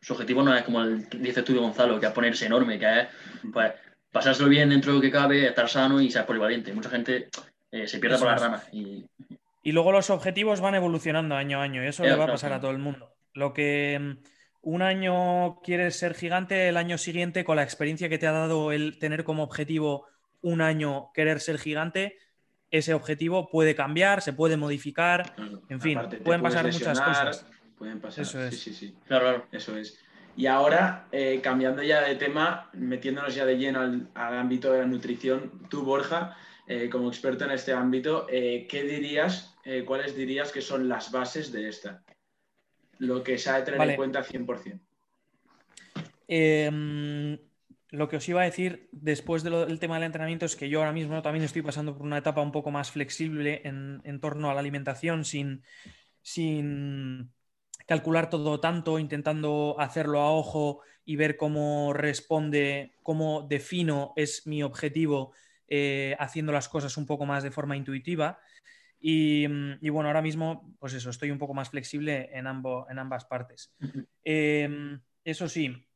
su 0.00 0.12
objetivo 0.14 0.42
no 0.42 0.54
es 0.54 0.62
como 0.62 0.82
el, 0.82 1.08
dice 1.10 1.42
tú, 1.42 1.58
Gonzalo, 1.58 2.00
que 2.00 2.06
es 2.06 2.12
ponerse 2.12 2.46
enorme, 2.46 2.78
que 2.78 3.00
es 3.00 3.08
pues, 3.52 3.72
pasárselo 4.10 4.48
bien 4.48 4.70
dentro 4.70 4.92
de 4.92 4.98
lo 4.98 5.02
que 5.02 5.10
cabe, 5.10 5.46
estar 5.46 5.68
sano 5.68 6.00
y 6.00 6.10
ser 6.10 6.24
polivalente. 6.24 6.72
Mucha 6.72 6.90
gente 6.90 7.28
eh, 7.70 7.86
se 7.86 7.98
pierde 7.98 8.18
por 8.18 8.28
las 8.28 8.40
ramas. 8.40 8.68
Y... 8.72 9.04
y... 9.62 9.72
luego 9.72 9.92
los 9.92 10.10
objetivos 10.10 10.60
van 10.60 10.74
evolucionando 10.74 11.34
año 11.34 11.60
a 11.60 11.64
año 11.64 11.84
y 11.84 11.88
eso 11.88 12.02
le 12.02 12.16
va 12.16 12.24
a 12.24 12.28
pasar 12.28 12.52
a 12.52 12.60
todo 12.60 12.70
el 12.70 12.78
mundo. 12.78 13.12
Lo 13.34 13.52
que 13.52 13.98
mm, 14.00 14.24
un 14.62 14.80
año 14.80 15.60
quieres 15.60 15.96
ser 15.96 16.14
gigante, 16.14 16.68
el 16.68 16.76
año 16.76 16.96
siguiente, 16.96 17.44
con 17.44 17.56
la 17.56 17.64
experiencia 17.64 18.08
que 18.08 18.18
te 18.18 18.26
ha 18.26 18.32
dado 18.32 18.72
el 18.72 18.98
tener 18.98 19.24
como 19.24 19.42
objetivo 19.42 20.06
un 20.40 20.60
año 20.60 21.10
querer 21.12 21.40
ser 21.40 21.58
gigante, 21.58 22.16
ese 22.70 22.94
objetivo 22.94 23.50
puede 23.50 23.74
cambiar, 23.74 24.22
se 24.22 24.32
puede 24.32 24.56
modificar, 24.56 25.34
en 25.68 25.80
fin, 25.80 25.98
pueden 26.24 26.42
pasar 26.42 26.64
muchas 26.64 27.00
cosas. 27.00 27.46
Pueden 27.76 28.00
pasar, 28.00 28.22
eso 28.22 28.42
es. 28.42 28.58
sí, 28.58 28.72
sí, 28.72 28.74
sí. 28.74 28.96
Claro, 29.06 29.24
claro. 29.24 29.46
Eso 29.52 29.76
es. 29.76 29.98
Y 30.36 30.46
ahora, 30.46 31.06
eh, 31.12 31.40
cambiando 31.42 31.82
ya 31.82 32.00
de 32.00 32.14
tema, 32.14 32.70
metiéndonos 32.72 33.34
ya 33.34 33.44
de 33.44 33.58
lleno 33.58 33.80
al, 33.80 34.08
ámbito 34.14 34.72
de 34.72 34.78
la 34.78 34.86
nutrición, 34.86 35.68
tú, 35.68 35.82
Borja, 35.82 36.36
eh, 36.66 36.88
como 36.88 37.08
experto 37.08 37.44
en 37.44 37.50
este 37.50 37.72
ámbito, 37.72 38.26
eh, 38.30 38.66
¿qué 38.68 38.84
dirías, 38.84 39.54
cuáles 39.84 40.16
dirías 40.16 40.50
que 40.50 40.62
son 40.62 40.88
las 40.88 41.12
bases 41.12 41.52
de 41.52 41.68
esta? 41.68 42.02
Lo 42.98 43.22
que 43.22 43.38
se 43.38 43.50
ha 43.50 43.58
de 43.58 43.62
tener 43.62 43.90
en 43.90 43.96
cuenta 43.96 44.22
100%. 44.22 44.80
Em, 46.28 47.38
lo 47.90 48.08
que 48.08 48.16
os 48.16 48.28
iba 48.28 48.40
a 48.40 48.44
decir 48.44 48.88
después 48.90 49.42
del 49.42 49.78
tema 49.78 49.96
del 49.96 50.04
entrenamiento 50.04 50.46
es 50.46 50.56
que 50.56 50.68
yo 50.68 50.78
ahora 50.78 50.92
mismo 50.92 51.20
también 51.20 51.44
estoy 51.44 51.62
pasando 51.62 51.94
por 51.94 52.06
una 52.06 52.18
etapa 52.18 52.40
un 52.40 52.52
poco 52.52 52.70
más 52.70 52.90
flexible 52.90 53.60
en, 53.64 54.20
torno 54.20 54.50
a 54.50 54.54
la 54.54 54.60
alimentación 54.60 55.24
sin, 55.24 55.62
sin 56.22 57.30
calcular 57.86 58.30
todo 58.30 58.60
tanto, 58.60 58.98
intentando 58.98 59.76
hacerlo 59.78 60.20
a 60.20 60.32
ojo 60.32 60.80
y 61.04 61.16
ver 61.16 61.36
cómo 61.36 61.92
responde, 61.92 62.94
cómo 63.02 63.42
defino 63.42 64.14
es 64.16 64.46
mi 64.46 64.62
objetivo, 64.62 65.32
eh, 65.68 66.16
haciendo 66.18 66.52
las 66.52 66.68
cosas 66.68 66.96
un 66.96 67.06
poco 67.06 67.26
más 67.26 67.42
de 67.42 67.50
forma 67.50 67.76
intuitiva. 67.76 68.38
Mm, 69.02 69.72
y, 69.80 69.88
bueno, 69.90 70.08
ahora 70.08 70.22
mismo, 70.22 70.74
pues 70.78 70.94
eso, 70.94 71.10
estoy 71.10 71.30
un 71.30 71.38
poco 71.38 71.54
más 71.54 71.70
flexible 71.70 72.30
en, 72.32 72.46
en 72.46 72.98
ambas 72.98 73.24
partes. 73.24 73.74
Em, 74.24 75.00
eso 75.24 75.48
sí, 75.48 75.86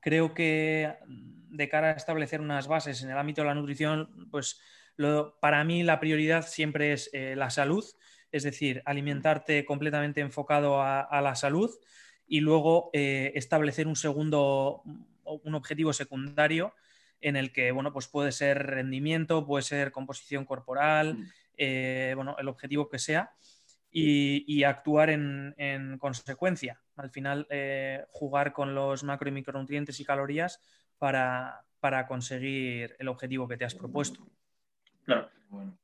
creo 0.00 0.34
que 0.34 0.94
mm, 1.06 1.56
de 1.56 1.68
cara 1.68 1.90
a 1.90 1.96
establecer 1.96 2.40
unas 2.40 2.68
bases 2.68 3.02
en 3.02 3.10
el 3.10 3.18
ámbito 3.18 3.42
de 3.42 3.48
la 3.48 3.54
nutrición, 3.54 4.28
pues 4.30 4.60
para 5.40 5.64
mí 5.64 5.82
la 5.82 5.98
prioridad 5.98 6.46
siempre 6.46 6.92
es 6.92 7.10
eh, 7.12 7.34
la 7.36 7.50
salud, 7.50 7.84
es 8.30 8.44
decir, 8.44 8.82
alimentarte 8.84 9.64
completamente 9.64 10.20
enfocado 10.20 10.80
a, 10.80 11.20
la 11.20 11.34
salud 11.34 11.70
y 12.26 12.40
luego 12.40 12.90
eh, 12.92 13.32
establecer 13.34 13.88
un 13.88 13.96
segundo, 13.96 14.82
un 15.24 15.54
objetivo 15.54 15.92
secundario 15.92 16.74
en 17.20 17.36
el 17.36 17.52
que, 17.52 17.72
bueno, 17.72 17.92
pues 17.92 18.06
puede 18.06 18.32
ser 18.32 18.66
rendimiento, 18.66 19.46
puede 19.46 19.62
ser 19.62 19.90
composición 19.90 20.44
corporal, 20.44 21.14
mm. 21.14 21.30
Eh, 21.56 22.12
bueno, 22.16 22.36
el 22.38 22.48
objetivo 22.48 22.88
que 22.88 22.98
sea 22.98 23.32
y, 23.90 24.64
actuar 24.64 25.10
en, 25.10 25.98
consecuencia. 25.98 26.80
Al 26.96 27.10
final, 27.10 27.46
eh, 27.50 28.04
jugar 28.10 28.52
con 28.52 28.74
los 28.74 29.04
macro 29.04 29.28
y 29.28 29.32
micronutrientes 29.32 30.00
y 30.00 30.04
calorías 30.04 30.60
para, 30.98 31.64
conseguir 32.08 32.96
el 32.98 33.08
objetivo 33.08 33.46
que 33.46 33.56
te 33.56 33.64
has 33.64 33.74
propuesto. 33.74 34.26
Claro. 35.04 35.30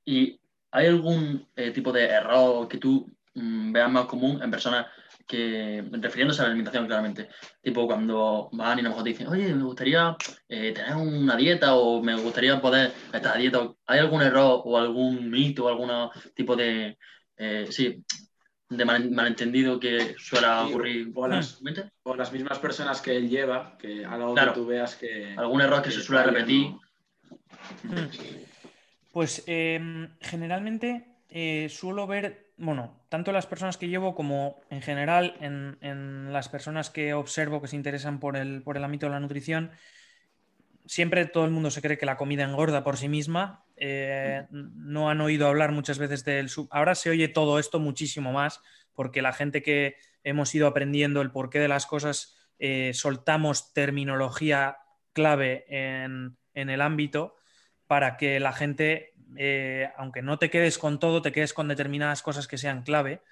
¿Y 0.04 0.40
hay 0.72 0.86
algún 0.86 1.46
eh, 1.54 1.70
tipo 1.70 1.92
de 1.92 2.06
error 2.06 2.66
que 2.68 2.78
tú 2.78 3.08
mm, 3.34 3.72
veas 3.72 3.90
más 3.90 4.06
común 4.06 4.42
en 4.42 4.50
personas 4.50 4.86
que, 5.30 5.84
refiriéndose 5.92 6.40
a 6.40 6.44
la 6.44 6.48
alimentación 6.48 6.86
claramente, 6.86 7.28
tipo 7.62 7.86
cuando 7.86 8.48
van 8.52 8.78
y 8.78 8.80
a 8.80 8.84
lo 8.84 8.88
mejor 8.90 9.04
te 9.04 9.10
dicen, 9.10 9.28
oye, 9.28 9.54
me 9.54 9.62
gustaría 9.62 10.16
eh, 10.48 10.72
tener 10.72 10.96
una 10.96 11.36
dieta 11.36 11.74
o 11.76 12.02
me 12.02 12.16
gustaría 12.16 12.60
poder 12.60 12.92
esta 13.12 13.36
dieta, 13.36 13.72
¿hay 13.86 14.00
algún 14.00 14.22
error 14.22 14.62
o 14.64 14.76
algún 14.76 15.30
mito 15.30 15.66
o 15.66 15.68
algún 15.68 15.90
tipo 16.34 16.56
de, 16.56 16.98
eh, 17.36 17.68
sí, 17.70 18.04
de 18.68 18.84
malentendido 18.84 19.78
que 19.78 20.16
suele 20.18 20.48
ocurrir? 20.48 21.12
O 21.14 21.28
las, 21.28 21.60
o 22.02 22.16
las, 22.16 22.32
mismas 22.32 22.58
personas 22.58 23.00
que 23.00 23.16
él 23.16 23.28
lleva, 23.28 23.78
que 23.78 24.04
algo 24.04 24.34
que 24.34 24.46
tú 24.52 24.66
veas 24.66 24.96
que... 24.96 25.34
Algún 25.36 25.60
error 25.60 25.80
que, 25.80 25.92
se 25.92 26.02
suele 26.02 26.24
repetir. 26.24 26.72
Hmm. 27.84 28.08
Pues 29.12 29.44
em, 29.46 30.08
generalmente 30.20 31.06
eh, 31.28 31.68
suelo 31.68 32.08
ver 32.08 32.49
bueno, 32.60 33.04
tanto 33.08 33.32
las 33.32 33.46
personas 33.46 33.76
que 33.76 33.88
llevo 33.88 34.14
como 34.14 34.60
en 34.70 34.82
general 34.82 35.36
en, 35.40 36.32
las 36.32 36.48
personas 36.48 36.90
que 36.90 37.14
observo 37.14 37.60
que 37.60 37.68
se 37.68 37.76
interesan 37.76 38.20
por 38.20 38.36
el, 38.36 38.62
ámbito 38.82 39.06
de 39.06 39.10
la 39.10 39.20
nutrición, 39.20 39.70
siempre 40.86 41.26
todo 41.26 41.44
el 41.44 41.50
mundo 41.50 41.70
se 41.70 41.82
cree 41.82 41.98
que 41.98 42.06
la 42.06 42.16
comida 42.16 42.44
engorda 42.44 42.84
por 42.84 42.96
sí 42.96 43.08
misma. 43.08 43.64
Eh, 43.76 44.46
no 44.50 45.10
han 45.10 45.20
oído 45.20 45.48
hablar 45.48 45.72
muchas 45.72 45.98
veces 45.98 46.24
del... 46.24 46.50
Ahora 46.70 46.94
se 46.94 47.10
oye 47.10 47.28
todo 47.28 47.58
esto 47.58 47.80
muchísimo 47.80 48.32
más 48.32 48.62
porque 48.94 49.22
la 49.22 49.32
gente 49.32 49.62
que 49.62 49.96
hemos 50.24 50.54
ido 50.54 50.66
aprendiendo 50.66 51.22
el 51.22 51.30
porqué 51.30 51.58
de 51.58 51.68
las 51.68 51.86
cosas, 51.86 52.36
eh, 52.58 52.92
soltamos 52.92 53.72
terminología 53.72 54.76
clave 55.12 55.64
en, 55.68 56.36
el 56.52 56.80
ámbito 56.82 57.36
para 57.86 58.18
que 58.18 58.38
la 58.38 58.52
gente, 58.52 59.14
eh, 59.36 59.90
aunque 59.96 60.22
no 60.22 60.38
te 60.38 60.50
quedes 60.50 60.78
con 60.78 60.98
todo, 60.98 61.22
te 61.22 61.32
quedes 61.32 61.52
con 61.52 61.68
determinadas 61.68 62.22
cosas 62.22 62.48
que 62.48 62.58
sean 62.58 62.82
clave. 62.82 63.22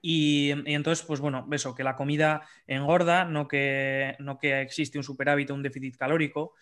Y, 0.00 0.50
entonces, 0.66 1.04
pues 1.04 1.20
bueno, 1.20 1.46
eso, 1.52 1.74
que 1.74 1.84
la 1.84 1.96
comida 1.96 2.42
engorda, 2.66 3.24
no 3.24 3.46
que, 3.46 4.16
no 4.18 4.38
que 4.38 4.62
existe 4.62 4.98
un 4.98 5.04
superávit 5.04 5.50
o 5.50 5.54
un 5.54 5.62
déficit 5.62 5.96
calórico. 5.96 6.54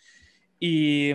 Y, 0.58 1.14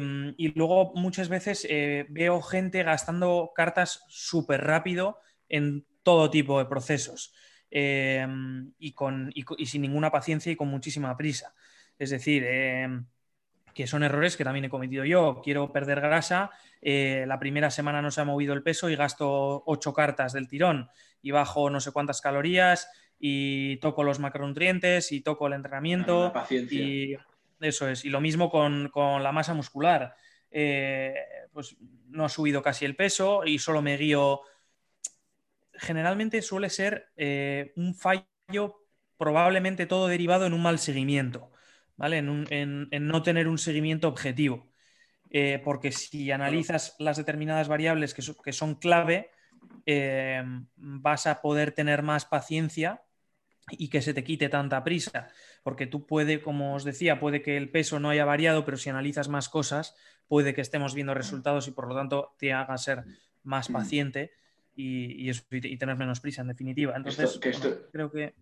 luego 0.56 0.94
muchas 0.96 1.30
veces 1.30 1.68
eh, 1.70 2.06
veo 2.10 2.42
gente 2.42 2.84
gastando 2.84 3.52
cartas 3.56 4.04
súper 4.08 4.62
rápido 4.62 5.20
en 5.50 5.86
todo 6.04 6.30
tipo 6.30 6.58
de 6.58 6.66
procesos 6.66 7.34
em, 7.70 8.72
y, 8.80 8.94
con, 8.94 9.32
y, 9.36 9.66
sin 9.66 9.82
ninguna 9.82 10.12
paciencia 10.12 10.52
y 10.52 10.56
con 10.56 10.68
muchísima 10.70 11.16
prisa. 11.16 11.54
Es 12.00 12.10
decir, 12.10 12.44
que 13.76 13.88
son 13.88 14.04
errores 14.04 14.38
que 14.38 14.46
también 14.46 14.66
he 14.66 14.70
cometido 14.70 15.04
yo. 15.04 15.42
Quiero 15.44 15.72
perder 15.74 16.00
grasa, 16.00 16.50
eh, 16.82 17.26
la 17.28 17.38
primera 17.38 17.70
semana 17.70 18.02
no 18.02 18.10
se 18.10 18.22
ha 18.22 18.24
movido 18.24 18.54
el 18.54 18.64
peso 18.64 18.90
y 18.90 18.96
gasto 18.96 19.64
ocho 19.66 19.94
cartas 19.94 20.32
del 20.32 20.48
tirón 20.48 20.90
y 21.22 21.32
bajo 21.32 21.70
no 21.70 21.82
sé 21.82 21.92
cuántas 21.92 22.22
calorías 22.22 22.90
y 23.20 23.76
toco 23.78 24.04
los 24.04 24.20
macronutrientes 24.20 25.12
y 25.12 25.22
toco 25.22 25.48
el 25.48 25.54
entrenamiento. 25.54 26.34
Y 26.50 27.18
eso 27.60 27.90
es. 27.90 28.06
Y 28.06 28.10
lo 28.10 28.22
mismo 28.22 28.50
con, 28.50 28.92
la 29.22 29.32
masa 29.34 29.54
muscular. 29.54 30.16
Eh, 30.50 31.14
pues 31.52 31.76
no 32.08 32.24
ha 32.24 32.30
subido 32.30 32.62
casi 32.62 32.86
el 32.86 32.96
peso 32.96 33.44
y 33.46 33.60
solo 33.60 33.82
me 33.82 33.98
guío 33.98 34.42
generalmente 35.74 36.42
suele 36.42 36.70
ser 36.70 37.10
eh, 37.18 37.74
un 37.76 37.94
fallo 37.94 38.86
probablemente 39.18 39.86
todo 39.86 40.08
derivado 40.08 40.46
en 40.46 40.54
un 40.54 40.62
mal 40.62 40.80
seguimiento, 40.80 41.52
¿vale? 41.98 42.18
En, 42.18 42.88
no 43.08 43.24
tener 43.24 43.48
un 43.48 43.58
seguimiento 43.58 44.08
objetivo. 44.08 44.68
Eh, 45.32 45.60
porque 45.64 45.92
si 45.92 46.32
analizas 46.32 46.96
las 47.00 47.18
determinadas 47.18 47.68
variables 47.68 48.14
que, 48.14 48.54
son 48.54 48.76
clave, 48.76 49.32
eh, 49.86 50.44
vas 50.76 51.28
a 51.28 51.42
poder 51.42 51.72
tener 51.72 52.04
más 52.04 52.26
paciencia 52.26 53.02
y 53.72 53.90
que 53.90 54.02
se 54.02 54.14
te 54.14 54.24
quite 54.24 54.50
tanta 54.50 54.84
prisa. 54.84 55.30
Porque 55.64 55.88
tú 55.88 56.06
puede, 56.06 56.42
como 56.42 56.76
os 56.76 56.84
decía, 56.84 57.20
puede 57.20 57.42
que 57.42 57.58
el 57.58 57.70
peso 57.70 58.00
no 58.00 58.10
haya 58.10 58.26
variado, 58.26 58.64
pero 58.66 58.78
si 58.78 58.90
analizas 58.90 59.28
más 59.28 59.50
cosas, 59.50 59.96
puede 60.28 60.54
que 60.54 60.62
estemos 60.62 60.94
viendo 60.94 61.14
resultados 61.14 61.68
y 61.68 61.72
por 61.72 61.88
lo 61.88 61.96
tanto 61.96 62.36
te 62.38 62.54
haga 62.54 62.78
ser 62.78 63.04
más 63.44 63.70
mm. 63.70 63.74
paciente 63.74 64.32
y, 64.76 65.32
tener 65.78 65.96
menos 65.96 66.20
prisa, 66.20 66.42
en 66.42 66.50
definitiva. 66.50 66.96
Entonces, 66.96 67.40
creo 67.92 68.12
que 68.12 68.34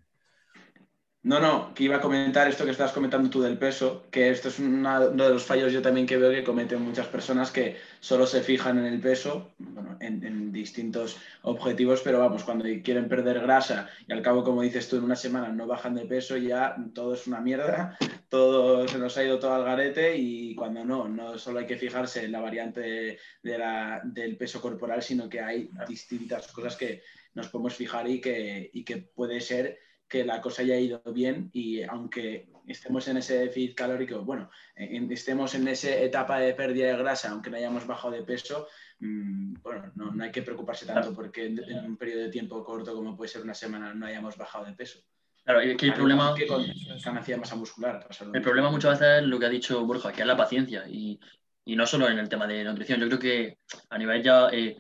no, 1.24 1.40
no, 1.40 1.74
que 1.74 1.86
iba 1.86 1.96
a 1.96 2.02
comentar 2.02 2.50
esto 2.50 2.66
que 2.66 2.72
estás 2.72 2.92
comentando 2.92 3.30
tú 3.30 3.42
del 3.42 3.58
peso, 3.58 4.08
que 4.12 4.30
esto 4.30 4.50
es 4.50 4.60
uno 4.60 5.10
de 5.10 5.30
los 5.30 5.46
fallos 5.46 5.72
yo 5.72 5.82
también 5.82 6.06
que 6.06 6.18
veo 6.18 6.32
que 6.32 6.44
cometen 6.44 6.82
muchas 6.82 7.08
personas 7.08 7.50
que 7.50 7.78
solo 8.02 8.28
se 8.28 8.42
fijan 8.42 8.78
en 8.78 8.86
el 8.86 9.00
peso, 9.00 9.52
bueno, 9.58 9.96
en, 10.02 10.52
distintos 10.52 11.18
objetivos, 11.42 12.02
pero 12.04 12.20
vamos, 12.20 12.44
cuando 12.44 12.66
quieren 12.84 13.08
perder 13.08 13.40
grasa 13.40 13.90
y 14.06 14.12
al 14.12 14.22
cabo, 14.22 14.44
como 14.44 14.62
dices 14.62 14.88
tú, 14.90 14.98
en 14.98 15.06
una 15.06 15.16
semana 15.16 15.48
no 15.48 15.66
bajan 15.66 15.96
de 15.96 16.06
peso, 16.06 16.36
ya 16.38 16.76
todo 16.94 17.14
es 17.14 17.26
una 17.26 17.40
mierda, 17.40 17.98
todo 18.30 18.86
se 18.88 19.00
nos 19.00 19.18
ha 19.18 19.24
ido 19.24 19.40
todo 19.40 19.54
al 19.54 19.64
garete 19.64 20.18
y 20.18 20.56
cuando 20.56 20.84
no, 20.84 21.08
no 21.08 21.38
solo 21.38 21.60
hay 21.60 21.66
que 21.66 21.78
fijarse 21.78 22.26
en 22.26 22.34
la 22.34 22.42
variante 22.42 23.18
de 23.42 23.58
la, 23.58 24.02
del 24.04 24.36
peso 24.36 24.62
corporal, 24.62 25.02
sino 25.02 25.30
que 25.30 25.40
hay 25.40 25.70
distintas 25.88 26.52
cosas 26.52 26.76
que 26.76 27.02
nos 27.34 27.48
podemos 27.48 27.76
fijar 27.76 28.10
y 28.10 28.20
que, 28.20 28.70
y 28.74 28.84
que 28.84 28.98
puede 28.98 29.40
ser 29.40 29.80
que 30.08 30.24
la 30.24 30.42
cosa 30.42 30.62
haya 30.62 30.78
ido 30.78 31.02
bien 31.14 31.50
y 31.54 31.82
aunque 31.84 32.48
estemos 32.68 33.08
en 33.08 33.18
ese 33.18 33.40
déficit 33.40 33.76
calórico, 33.76 34.22
bueno, 34.22 34.50
estemos 34.76 35.56
en 35.56 35.68
esa 35.68 35.96
etapa 35.96 36.40
de 36.40 36.54
pérdida 36.54 36.88
de 36.88 36.98
grasa, 36.98 37.32
aunque 37.32 37.50
no 37.50 37.58
hayamos 37.58 37.86
bajado 37.86 38.14
de 38.14 38.24
peso, 38.24 38.68
mm, 39.00 39.56
bueno, 39.62 39.92
no, 39.96 40.24
hay 40.24 40.32
que 40.32 40.42
preocuparse 40.42 40.86
tanto 40.86 41.14
porque 41.14 41.46
en, 41.48 41.60
un 41.86 41.98
periodo 41.98 42.22
de 42.22 42.30
tiempo 42.30 42.64
corto 42.64 42.94
como 42.94 43.16
puede 43.16 43.30
ser 43.30 43.42
una 43.42 43.54
semana 43.54 43.94
no 43.94 44.06
hayamos 44.06 44.38
bajado 44.38 44.66
de 44.66 44.74
peso. 44.74 45.00
Claro, 45.44 45.62
y 45.62 45.76
que 45.76 45.88
el 45.88 45.94
problema... 45.94 46.34
Que 46.36 46.48
con 46.48 46.66
ganancia 47.04 47.38
masa 47.38 47.56
muscular. 47.56 48.08
El 48.34 48.42
problema 48.42 48.72
muchas 48.72 49.00
veces 49.00 49.24
es 49.24 49.28
lo 49.28 49.38
que 49.40 49.46
ha 49.46 49.50
dicho 49.50 49.86
Borja, 49.86 50.14
que 50.14 50.22
es 50.22 50.28
la 50.28 50.38
paciencia 50.38 50.88
y, 50.88 51.20
no 51.66 51.86
solo 51.86 52.08
en 52.08 52.18
el 52.18 52.30
tema 52.30 52.48
de 52.48 52.64
nutrición. 52.64 53.00
Yo 53.02 53.08
creo 53.08 53.20
que 53.20 53.58
a 53.90 53.98
nivel 53.98 54.24
ya... 54.24 54.48
Eh, 54.52 54.78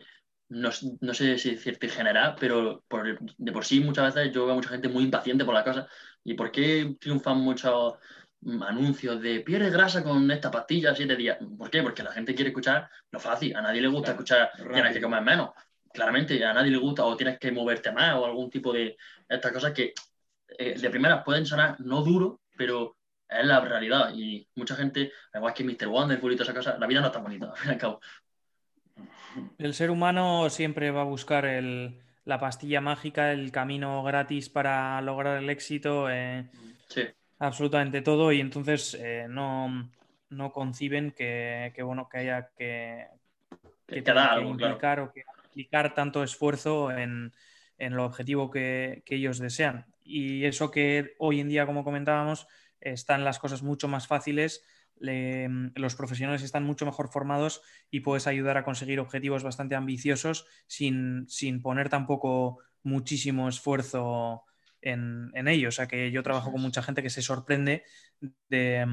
no, 0.54 1.14
sé 1.14 1.38
si 1.38 1.52
decirte 1.52 1.90
general, 1.90 2.36
pero 2.40 2.84
de 3.38 3.52
por 3.52 3.66
sí 3.66 3.80
muchas 3.80 4.14
veces 4.14 4.32
yo 4.34 4.46
veo 4.46 4.54
a 4.54 4.56
mucha 4.56 4.70
gente 4.70 4.88
muy 4.88 5.04
impaciente 5.04 5.46
por 5.46 5.54
la 5.54 5.64
cosa. 5.64 5.88
¿Y 6.24 6.36
por 6.36 6.52
qué 6.52 6.96
triunfan 7.00 7.40
muchos 7.40 7.96
anuncios 8.62 9.22
de 9.22 9.40
pierde 9.40 9.70
grasa 9.70 10.04
con 10.04 10.30
esta 10.30 10.52
pastilla 10.52 10.96
siete 10.96 11.16
días? 11.16 11.38
¿Por 11.58 11.70
qué? 11.70 11.82
Porque 11.82 12.04
la 12.04 12.12
gente 12.12 12.36
quiere 12.36 12.50
escuchar 12.50 12.90
lo 13.12 13.20
fácil. 13.20 13.56
A 13.56 13.62
nadie 13.62 13.82
le 13.82 13.88
gusta 13.88 14.12
escuchar 14.12 14.52
tienes 14.74 14.94
que 14.94 15.02
comer 15.02 15.22
menos. 15.22 15.52
Claramente, 15.92 16.44
a 16.46 16.54
nadie 16.54 16.72
le 16.72 16.78
gusta 16.78 17.04
o 17.06 17.16
tienes 17.18 17.40
que 17.40 17.52
moverte 17.52 17.92
más 17.92 18.16
o 18.16 18.26
algún 18.26 18.50
tipo 18.50 18.72
de 18.74 18.98
estas 19.28 19.52
cosas 19.52 19.74
que 19.74 19.94
eh, 20.58 20.80
de 20.80 20.90
primeras 20.90 21.24
pueden 21.24 21.46
sonar 21.46 21.80
no 21.80 22.04
duro, 22.04 22.42
pero 22.56 22.98
es 23.28 23.46
la 23.46 23.60
realidad. 23.62 24.12
Y 24.16 24.48
mucha 24.56 24.76
gente, 24.76 25.12
igual 25.34 25.54
que 25.54 25.64
Mr. 25.64 25.88
Wonderful 25.88 26.32
y 26.32 26.36
todas 26.36 26.50
esas 26.50 26.58
cosas, 26.58 26.80
la 26.80 26.88
vida 26.88 27.02
no 27.02 27.08
está 27.08 27.20
bonita, 27.20 27.48
al 27.52 27.58
fin 27.58 27.70
y 27.70 27.74
al 27.74 27.80
cabo. 27.80 28.00
El 29.58 29.74
ser 29.74 29.92
humano 29.92 30.50
siempre 30.50 30.92
va 30.92 31.02
a 31.02 31.06
buscar 31.06 31.46
la 32.26 32.40
pastilla 32.40 32.82
mágica, 32.82 33.32
el 33.32 33.52
camino 33.52 34.04
gratis 34.04 34.50
para 34.50 35.02
lograr 35.02 35.42
el 35.42 35.50
éxito. 35.50 36.10
Eh, 36.10 36.46
absolutamente 37.40 38.02
todo. 38.02 38.32
Y 38.32 38.40
entonces 38.40 38.98
eh, 39.00 39.28
no, 39.30 39.90
conciben 40.54 41.12
que, 41.12 41.74
bueno, 41.84 42.08
que 42.10 42.18
haya 42.18 42.50
que, 42.58 43.08
implicar 43.90 45.00
o 45.00 45.12
que 45.12 45.24
aplicar 45.44 45.94
tanto 45.94 46.24
esfuerzo 46.24 46.92
en, 46.92 47.32
el 47.78 48.00
objetivo 48.00 48.50
que, 48.50 49.04
ellos 49.08 49.40
desean. 49.40 49.86
Y 50.04 50.46
eso 50.46 50.72
que 50.72 51.16
hoy 51.20 51.40
en 51.40 51.50
día, 51.50 51.66
como 51.66 51.84
comentábamos, 51.84 52.48
están 52.80 53.24
las 53.24 53.40
cosas 53.40 53.64
mucho 53.64 53.88
más 53.88 54.08
fáciles 54.08 54.64
los 55.00 55.96
profesionales 55.96 56.44
están 56.44 56.64
mucho 56.64 56.86
mejor 56.86 57.10
formados 57.10 57.62
y 57.92 58.02
puedes 58.02 58.28
ayudar 58.28 58.58
a 58.58 58.64
conseguir 58.64 59.00
objetivos 59.00 59.44
bastante 59.44 59.76
ambiciosos 59.76 60.46
sin, 60.68 61.28
poner 61.62 61.90
tampoco 61.90 62.60
muchísimo 62.84 63.50
esfuerzo 63.50 64.44
en, 64.82 65.32
en 65.34 65.48
ello. 65.48 65.70
O 65.70 65.72
sea 65.72 65.88
que 65.88 66.12
yo 66.12 66.24
trabajo 66.24 66.52
con 66.52 66.62
mucha 66.62 66.82
gente 66.82 67.04
que 67.04 67.10
se 67.10 67.22
sorprende 67.22 67.84
de, 68.50 68.86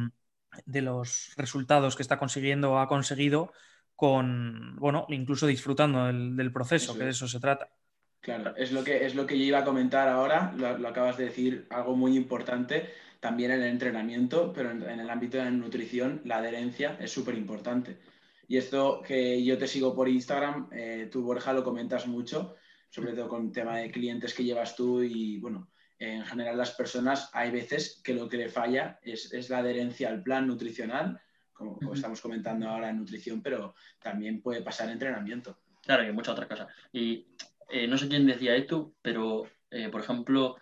los 0.66 1.32
resultados 1.36 1.96
que 1.96 2.02
está 2.02 2.18
consiguiendo 2.18 2.72
o 2.72 2.78
ha 2.78 2.88
conseguido 2.88 3.52
con, 3.94 4.76
bueno, 4.76 5.06
incluso 5.10 5.46
disfrutando 5.46 6.06
del, 6.06 6.52
proceso, 6.52 6.96
que 6.96 7.04
de 7.04 7.10
eso 7.10 7.28
se 7.28 7.38
trata. 7.38 7.70
Claro, 8.20 8.54
es 8.56 8.72
lo 8.72 8.82
que, 8.84 9.06
es 9.06 9.14
lo 9.14 9.26
que 9.26 9.38
yo 9.38 9.44
iba 9.44 9.58
a 9.60 9.64
comentar 9.64 10.08
ahora, 10.08 10.52
lo 10.56 10.88
acabas 10.88 11.16
de 11.16 11.24
decir, 11.24 11.66
algo 11.70 11.96
muy 11.96 12.16
importante 12.16 12.90
también 13.20 13.50
en 13.50 13.62
el 13.62 13.68
entrenamiento, 13.68 14.52
pero 14.52 14.70
en, 14.70 14.82
el 14.82 15.10
ámbito 15.10 15.36
de 15.36 15.44
la 15.44 15.50
nutrición 15.50 16.22
la 16.24 16.38
adherencia 16.38 16.96
es 17.00 17.12
súper 17.12 17.36
importante. 17.36 17.98
Y 18.48 18.56
esto 18.56 19.02
que 19.06 19.44
yo 19.44 19.56
te 19.58 19.68
sigo 19.68 19.94
por 19.94 20.08
Instagram, 20.08 20.68
eh, 20.72 21.08
tú 21.12 21.22
Borja 21.22 21.52
lo 21.52 21.62
comentas 21.62 22.06
mucho, 22.06 22.56
sobre 22.88 23.12
todo 23.12 23.28
con 23.28 23.46
el 23.46 23.52
tema 23.52 23.78
de 23.78 23.90
clientes 23.90 24.34
que 24.34 24.42
llevas 24.42 24.74
tú 24.74 25.02
y 25.02 25.38
bueno, 25.38 25.70
en 25.98 26.24
general 26.24 26.56
las 26.56 26.72
personas 26.72 27.30
hay 27.34 27.50
veces 27.50 28.00
que 28.02 28.14
lo 28.14 28.28
que 28.28 28.38
le 28.38 28.48
falla 28.48 28.98
es, 29.02 29.50
la 29.50 29.58
adherencia 29.58 30.08
al 30.08 30.22
plan 30.22 30.46
nutricional, 30.46 31.20
como, 31.52 31.92
estamos 31.92 32.22
comentando 32.22 32.68
ahora 32.68 32.88
en 32.88 32.96
nutrición, 32.96 33.42
pero 33.42 33.74
también 34.00 34.40
puede 34.40 34.62
pasar 34.62 34.86
en 34.86 34.94
entrenamiento. 34.94 35.58
Claro, 35.82 36.08
y 36.08 36.12
muchas 36.12 36.32
otras 36.32 36.48
cosas. 36.48 36.68
Y 36.90 37.26
eh, 37.68 37.86
no 37.86 37.98
sé 37.98 38.08
quién 38.08 38.26
decía 38.26 38.56
esto, 38.56 38.94
pero 39.02 39.44
eh, 39.70 39.90
por 39.90 40.00
ejemplo, 40.00 40.56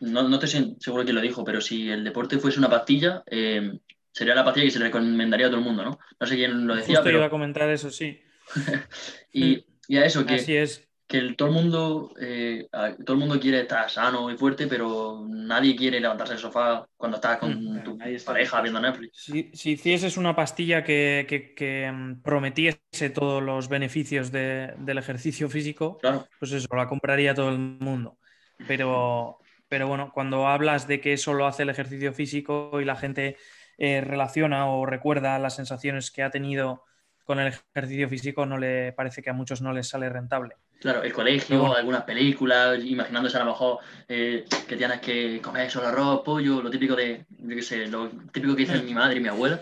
no, 0.00 0.28
no 0.28 0.38
estoy 0.38 0.76
seguro 0.78 1.04
que 1.04 1.12
lo 1.12 1.20
dijo, 1.20 1.44
pero 1.44 1.60
si 1.60 1.90
el 1.90 2.04
deporte 2.04 2.38
fuese 2.38 2.58
una 2.58 2.70
pastilla, 2.70 3.22
eh, 3.26 3.78
sería 4.12 4.34
la 4.34 4.44
pastilla 4.44 4.66
que 4.66 4.70
se 4.70 4.78
le 4.78 4.86
recomendaría 4.86 5.46
a 5.46 5.50
todo 5.50 5.58
el 5.58 5.64
mundo, 5.64 5.84
¿no? 5.84 5.98
No 6.18 6.26
sé 6.26 6.36
quién 6.36 6.66
lo 6.66 6.74
decía, 6.74 7.02
pero... 7.02 7.18
iba 7.18 7.26
a 7.26 7.30
comentar 7.30 7.68
eso, 7.70 7.90
sí. 7.90 8.20
y, 9.32 9.64
y, 9.88 9.96
a 9.96 10.04
eso, 10.04 10.24
que, 10.24 10.34
Así 10.34 10.56
es. 10.56 10.86
que 11.06 11.18
el, 11.18 11.36
todo, 11.36 11.48
el 11.48 11.54
mundo, 11.54 12.14
eh, 12.20 12.68
todo 13.04 13.14
el 13.14 13.18
mundo 13.18 13.40
quiere 13.40 13.60
estar 13.60 13.90
sano 13.90 14.30
y 14.30 14.36
fuerte, 14.36 14.66
pero 14.66 15.26
nadie 15.28 15.74
quiere 15.74 15.98
levantarse 16.00 16.34
del 16.34 16.42
sofá 16.42 16.86
cuando 16.96 17.16
estás 17.16 17.38
con 17.38 17.62
mm, 17.62 17.84
tu 17.84 17.98
pareja 18.24 18.60
viendo 18.60 18.80
Netflix. 18.80 19.24
Si, 19.24 19.50
si 19.52 19.72
hicieses 19.72 20.16
una 20.16 20.36
pastilla 20.36 20.84
que, 20.84 21.26
que, 21.56 21.90
mm, 21.90 22.22
prometiese 22.22 23.10
todos 23.14 23.42
los 23.42 23.68
beneficios 23.68 24.30
del 24.30 24.98
ejercicio 24.98 25.48
físico, 25.48 25.98
pues 26.38 26.52
eso, 26.52 26.68
la 26.76 26.86
compraría 26.86 27.34
todo 27.34 27.48
el 27.48 27.58
mundo. 27.58 28.18
Pero 28.66 29.40
pero 29.68 29.88
bueno, 29.88 30.10
cuando 30.12 30.46
hablas 30.46 30.86
de 30.86 31.00
que 31.00 31.12
eso 31.12 31.34
lo 31.34 31.46
hace 31.46 31.64
el 31.64 31.70
ejercicio 31.70 32.12
físico 32.12 32.80
y 32.80 32.84
la 32.84 32.96
gente 32.96 33.36
eh, 33.78 34.00
relaciona 34.00 34.66
o 34.66 34.86
recuerda 34.86 35.38
las 35.38 35.56
sensaciones 35.56 36.10
que 36.10 36.22
ha 36.22 36.30
tenido 36.30 36.84
con 37.24 37.40
el 37.40 37.52
ejercicio 37.74 38.08
físico, 38.08 38.46
no 38.46 38.56
le 38.56 38.92
parece 38.92 39.20
que 39.20 39.30
a 39.30 39.32
muchos 39.32 39.60
no 39.60 39.72
les 39.72 39.88
sale 39.88 40.08
rentable. 40.08 40.54
Claro, 40.78 41.02
el 41.02 41.12
colegio, 41.12 41.74
algunas 41.74 42.02
películas, 42.02 42.84
imaginándose 42.84 43.36
a 43.36 43.40
lo 43.40 43.46
mejor 43.46 43.78
eh, 44.08 44.44
que 44.68 44.76
tienes 44.76 45.00
que 45.00 45.40
comer 45.42 45.68
solo 45.68 45.88
arroz, 45.88 46.22
pollo, 46.24 46.62
lo 46.62 46.70
típico 46.70 46.94
de, 46.94 47.24
yo 47.28 47.56
qué 47.56 47.62
sé, 47.62 47.86
lo 47.88 48.10
típico 48.32 48.54
que 48.54 48.62
dice 48.62 48.80
mi 48.82 48.94
madre 48.94 49.16
y 49.16 49.20
mi 49.20 49.28
abuela. 49.28 49.60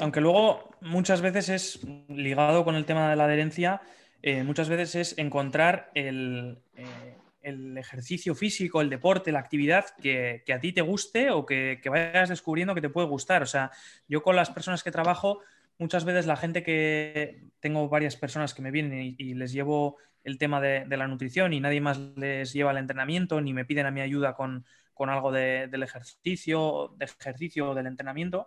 Aunque 0.00 0.20
luego 0.20 0.70
muchas 0.80 1.20
veces 1.20 1.48
es 1.48 1.80
ligado 2.08 2.64
con 2.64 2.74
el 2.76 2.86
tema 2.86 3.10
de 3.10 3.16
la 3.16 3.24
adherencia, 3.24 3.82
eh, 4.22 4.42
muchas 4.42 4.68
veces 4.68 4.94
es 4.94 5.18
encontrar 5.18 5.90
el, 5.94 6.58
eh, 6.76 7.16
el, 7.46 7.78
ejercicio 7.78 8.34
físico, 8.34 8.80
el 8.80 8.90
deporte, 8.90 9.32
la 9.32 9.38
actividad 9.38 9.86
que, 10.00 10.42
a 10.52 10.60
ti 10.60 10.72
te 10.72 10.82
guste 10.82 11.30
o 11.30 11.46
que, 11.46 11.80
vayas 11.88 12.28
descubriendo 12.28 12.74
que 12.74 12.80
te 12.80 12.88
puede 12.88 13.06
gustar. 13.06 13.42
O 13.42 13.46
sea, 13.46 13.70
yo 14.08 14.22
con 14.22 14.36
las 14.36 14.50
personas 14.50 14.82
que 14.82 14.90
trabajo, 14.90 15.40
muchas 15.78 16.04
veces 16.04 16.26
la 16.26 16.36
gente 16.36 16.62
que 16.62 17.44
tengo 17.60 17.88
varias 17.88 18.16
personas 18.16 18.54
que 18.54 18.62
me 18.62 18.70
vienen 18.70 19.16
y, 19.18 19.34
les 19.34 19.52
llevo 19.52 19.96
el 20.24 20.38
tema 20.38 20.60
de, 20.60 20.86
la 20.96 21.06
nutrición 21.06 21.52
y 21.52 21.60
nadie 21.60 21.80
más 21.80 21.98
les 22.16 22.52
lleva 22.52 22.72
el 22.72 22.78
entrenamiento 22.78 23.40
ni 23.40 23.52
me 23.52 23.64
piden 23.64 23.86
a 23.86 23.90
mi 23.90 24.00
ayuda 24.00 24.34
con, 24.34 24.64
algo 24.98 25.30
del 25.30 25.82
ejercicio, 25.82 26.94
de 26.96 27.04
ejercicio 27.04 27.70
o 27.70 27.74
del 27.74 27.86
entrenamiento 27.86 28.46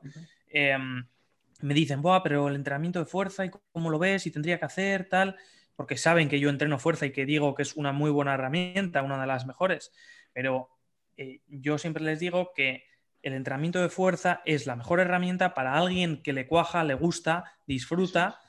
me 1.62 1.74
dicen, 1.74 2.02
Buah, 2.02 2.24
pero 2.24 2.48
el 2.48 2.56
entrenamiento 2.56 3.00
de 3.00 3.06
fuerza 3.06 3.46
y 3.46 3.50
cómo 3.72 3.90
lo 3.90 4.00
ves 4.00 4.26
y 4.26 4.32
tendría 4.32 4.60
que 4.60 4.66
hacer, 4.66 5.10
tal, 5.10 5.36
porque 5.80 5.96
saben 5.96 6.28
que 6.28 6.42
yo 6.42 6.50
entreno 6.50 6.78
fuerza 6.78 7.06
y 7.06 7.14
que 7.14 7.26
digo 7.26 7.56
que 7.56 7.62
es 7.62 7.78
una 7.78 7.94
muy 7.94 8.12
buena 8.12 8.34
herramienta, 8.34 9.02
una 9.02 9.18
de 9.22 9.26
las 9.26 9.46
mejores, 9.46 9.94
pero 10.34 10.68
eh, 11.16 11.40
yo 11.48 11.78
siempre 11.78 12.04
les 12.04 12.20
digo 12.20 12.52
que 12.54 12.84
el 13.22 13.32
entrenamiento 13.32 13.82
de 13.82 13.88
fuerza 13.88 14.42
es 14.44 14.68
la 14.68 14.76
mejor 14.76 15.00
herramienta 15.00 15.54
para 15.54 15.76
alguien 15.76 16.22
que 16.22 16.34
le 16.34 16.48
cuaja, 16.48 16.84
le 16.84 16.96
gusta, 16.96 17.46
disfruta 17.66 18.42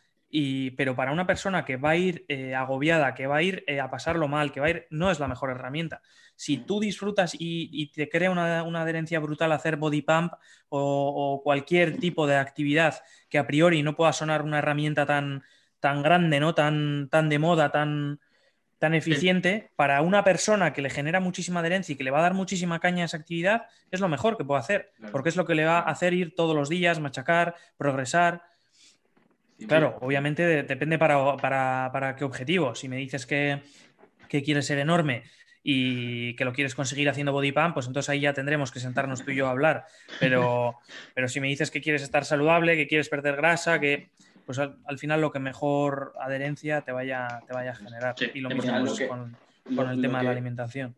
pero 0.76 0.94
para 0.94 1.12
una 1.12 1.26
persona 1.26 1.64
que 1.64 1.76
va 1.76 1.90
a 1.90 1.96
ir 1.96 2.24
eh, 2.28 2.54
agobiada, 2.54 3.14
que 3.14 3.26
va 3.26 3.36
a 3.36 3.42
ir 3.42 3.64
eh, 3.66 3.80
a 3.80 3.90
pasarlo 3.90 4.28
mal, 4.28 4.52
que 4.52 4.60
va 4.60 4.66
a 4.66 4.70
ir, 4.70 4.86
no 4.90 5.10
es 5.10 5.18
la 5.18 5.26
mejor 5.26 5.50
herramienta. 5.50 6.02
Si 6.36 6.58
tú 6.58 6.78
disfrutas 6.78 7.34
y, 7.36 7.90
te 7.92 8.08
crea 8.08 8.30
una, 8.30 8.60
adherencia 8.60 9.18
brutal 9.18 9.50
a 9.50 9.56
hacer 9.56 9.76
body 9.76 10.02
pump 10.02 10.32
o, 10.68 11.40
cualquier 11.42 11.98
tipo 11.98 12.26
de 12.26 12.36
actividad 12.36 13.02
que 13.28 13.38
a 13.38 13.46
priori 13.46 13.82
no 13.82 13.96
pueda 13.96 14.12
sonar 14.12 14.42
una 14.42 14.58
herramienta 14.58 15.04
tan, 15.04 15.42
tan 15.80 16.02
grande, 16.02 16.40
¿no? 16.40 16.54
tan, 16.54 17.08
tan 17.10 17.28
de 17.28 17.38
moda, 17.38 17.72
tan, 17.72 18.20
tan 18.80 18.94
eficiente, 18.94 19.70
para 19.76 20.00
una 20.00 20.24
persona 20.24 20.72
que 20.72 20.80
le 20.80 20.88
genera 20.88 21.20
muchísima 21.20 21.60
adherencia 21.60 21.92
y 21.92 21.96
que 21.96 22.04
le 22.04 22.10
va 22.10 22.20
a 22.20 22.22
dar 22.22 22.32
muchísima 22.32 22.80
caña 22.80 23.02
a 23.02 23.06
esa 23.06 23.18
actividad, 23.18 23.66
es 23.90 24.00
lo 24.00 24.08
mejor 24.08 24.38
que 24.38 24.44
puede 24.44 24.60
hacer, 24.60 24.92
porque 25.12 25.28
es 25.28 25.36
lo 25.36 25.44
que 25.44 25.54
le 25.54 25.66
va 25.66 25.80
a 25.80 25.90
hacer 25.90 26.14
ir 26.14 26.34
todos 26.34 26.56
los 26.56 26.70
días, 26.70 26.98
machacar, 26.98 27.54
progresar. 27.76 28.42
Claro, 29.68 29.98
obviamente 30.00 30.62
depende 30.62 30.98
para, 30.98 32.16
qué 32.16 32.24
objetivo. 32.24 32.74
Si 32.74 32.88
me 32.88 32.96
dices 32.96 33.26
que, 33.26 33.60
quieres 34.28 34.64
ser 34.64 34.78
enorme 34.78 35.24
y 35.62 36.34
que 36.36 36.46
lo 36.46 36.54
quieres 36.54 36.74
conseguir 36.74 37.10
haciendo 37.10 37.32
body 37.32 37.52
pump, 37.52 37.74
pues 37.74 37.86
entonces 37.86 38.08
ahí 38.08 38.20
ya 38.20 38.32
tendremos 38.32 38.72
que 38.72 38.80
sentarnos 38.80 39.22
tú 39.22 39.32
y 39.32 39.36
yo 39.36 39.48
a 39.48 39.50
hablar. 39.50 39.84
Pero, 40.20 40.78
pero 41.14 41.28
si 41.28 41.38
me 41.40 41.48
dices 41.48 41.70
que 41.70 41.82
quieres 41.82 42.00
estar 42.00 42.24
saludable, 42.24 42.76
que 42.76 42.86
quieres 42.86 43.10
perder 43.10 43.36
grasa, 43.36 43.78
que 43.78 44.08
pues 44.50 44.58
al, 44.58 44.98
final 44.98 45.20
lo 45.20 45.30
que 45.30 45.38
mejor 45.38 46.12
adherencia 46.20 46.80
te 46.80 46.90
vaya, 46.90 47.40
te 47.46 47.52
vaya 47.52 47.70
a 47.70 47.74
generar. 47.76 48.16
y 48.34 48.40
lo 48.40 48.50
mismo 48.50 48.72
con, 49.06 49.36
el 49.90 50.02
tema 50.02 50.18
de 50.18 50.24
la 50.24 50.30
alimentación. 50.32 50.92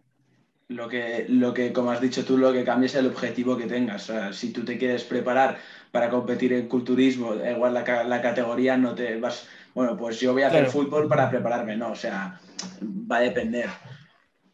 Lo 0.69 0.89
que, 0.89 1.27
lo 1.29 1.53
que, 1.53 1.71
como 1.71 1.91
has 1.91 2.01
dicho 2.01 2.25
tú, 2.25 2.39
lo 2.39 2.51
que 2.51 2.65
cambia 2.65 2.87
es 2.87 2.95
el 2.95 3.09
objetivo 3.09 3.59
que 3.59 3.67
tengas. 3.67 4.09
O 4.09 4.15
sea, 4.15 4.33
si 4.33 4.55
tú 4.55 4.65
te 4.65 4.79
quieres 4.79 5.05
preparar 5.05 5.59
para 5.91 6.09
competir 6.09 6.55
en 6.55 6.67
culturismo, 6.67 7.35
igual 7.35 7.75
la, 7.75 8.05
la 8.05 8.23
categoría 8.23 8.79
no 8.79 8.95
te 8.95 9.21
vas, 9.21 9.47
bueno, 9.75 9.99
pues 9.99 10.19
yo 10.19 10.33
voy 10.33 10.45
a 10.45 10.47
hacer 10.47 10.69
fútbol 10.69 11.07
para 11.07 11.29
prepararme, 11.29 11.77
no, 11.77 11.91
o 11.91 11.95
sea, 11.95 12.41
va 12.83 13.19
a 13.19 13.21
depender 13.21 13.69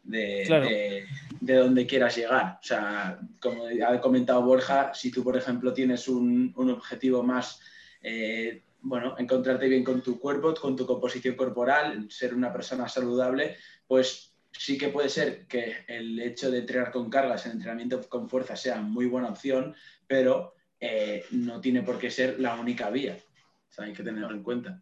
de, 0.03 1.05
de, 1.39 1.53
dónde 1.55 1.87
quieras 1.87 2.17
llegar. 2.17 2.59
O 2.61 2.65
sea, 2.65 3.17
como 3.39 3.63
ha 3.87 4.01
comentado 4.01 4.41
Borja, 4.41 4.93
si 4.93 5.09
tú, 5.09 5.23
por 5.23 5.37
ejemplo, 5.37 5.71
tienes 5.71 6.09
un, 6.09 6.51
un 6.57 6.69
objetivo 6.69 7.23
más, 7.23 7.61
eh, 8.01 8.63
bueno, 8.81 9.15
encontrarte 9.17 9.67
bien 9.67 9.83
con 9.83 10.01
tu 10.01 10.19
cuerpo, 10.19 10.53
con 10.53 10.75
tu 10.75 10.85
composición 10.85 11.35
corporal, 11.35 12.09
ser 12.09 12.33
una 12.33 12.51
persona 12.51 12.87
saludable, 12.87 13.57
pues 13.87 14.33
sí 14.51 14.77
que 14.77 14.89
puede 14.89 15.09
ser 15.09 15.45
que 15.47 15.77
el 15.87 16.19
hecho 16.19 16.49
de 16.49 16.59
entrenar 16.59 16.91
con 16.91 17.09
cargas, 17.09 17.45
el 17.45 17.53
entrenamiento 17.53 18.01
con 18.07 18.29
fuerza 18.29 18.55
sea 18.55 18.81
muy 18.81 19.05
buena 19.05 19.29
opción, 19.29 19.75
pero 20.07 20.55
eh, 20.79 21.25
no 21.31 21.59
tiene 21.59 21.83
por 21.83 21.97
qué 21.97 22.09
ser 22.09 22.39
la 22.39 22.55
única 22.55 22.89
vía. 22.89 23.17
hay 23.77 23.93
que 23.93 24.03
tenerlo 24.03 24.35
en 24.35 24.43
cuenta. 24.43 24.81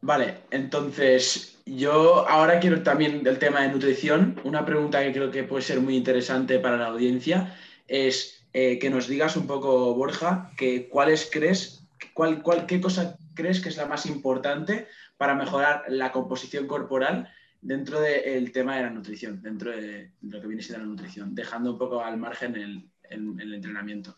Vale, 0.00 0.34
entonces 0.50 1.58
yo 1.64 2.28
ahora 2.28 2.60
quiero 2.60 2.82
también 2.82 3.22
del 3.22 3.38
tema 3.38 3.62
de 3.62 3.68
nutrición. 3.68 4.40
Una 4.44 4.64
pregunta 4.64 5.02
que 5.02 5.12
creo 5.12 5.30
que 5.30 5.44
puede 5.44 5.62
ser 5.62 5.80
muy 5.80 5.96
interesante 5.96 6.58
para 6.58 6.76
la 6.76 6.86
audiencia 6.86 7.56
es 7.88 8.46
eh, 8.52 8.78
que 8.78 8.90
nos 8.90 9.08
digas 9.08 9.36
un 9.36 9.46
poco, 9.46 9.94
Borja, 9.94 10.52
que 10.56 10.88
cuáles 10.88 11.28
crees, 11.30 11.85
cuál, 12.14 12.42
qué 12.66 12.80
cosa 12.80 13.18
crees 13.34 13.60
que 13.60 13.68
es 13.68 13.76
la 13.76 13.86
más 13.86 14.06
importante 14.06 14.86
para 15.16 15.34
mejorar 15.34 15.84
la 15.88 16.12
composición 16.12 16.66
corporal 16.66 17.28
dentro 17.60 18.00
del 18.00 18.52
tema 18.52 18.76
de 18.76 18.82
la 18.82 18.90
nutrición, 18.90 19.42
dentro 19.42 19.70
de, 19.70 20.12
lo 20.22 20.40
que 20.40 20.46
viene 20.46 20.62
siendo 20.62 20.84
la 20.84 20.90
nutrición, 20.90 21.34
dejando 21.34 21.72
un 21.72 21.78
poco 21.78 22.02
al 22.02 22.16
margen 22.16 22.56
el 22.56 23.54
entrenamiento. 23.54 24.16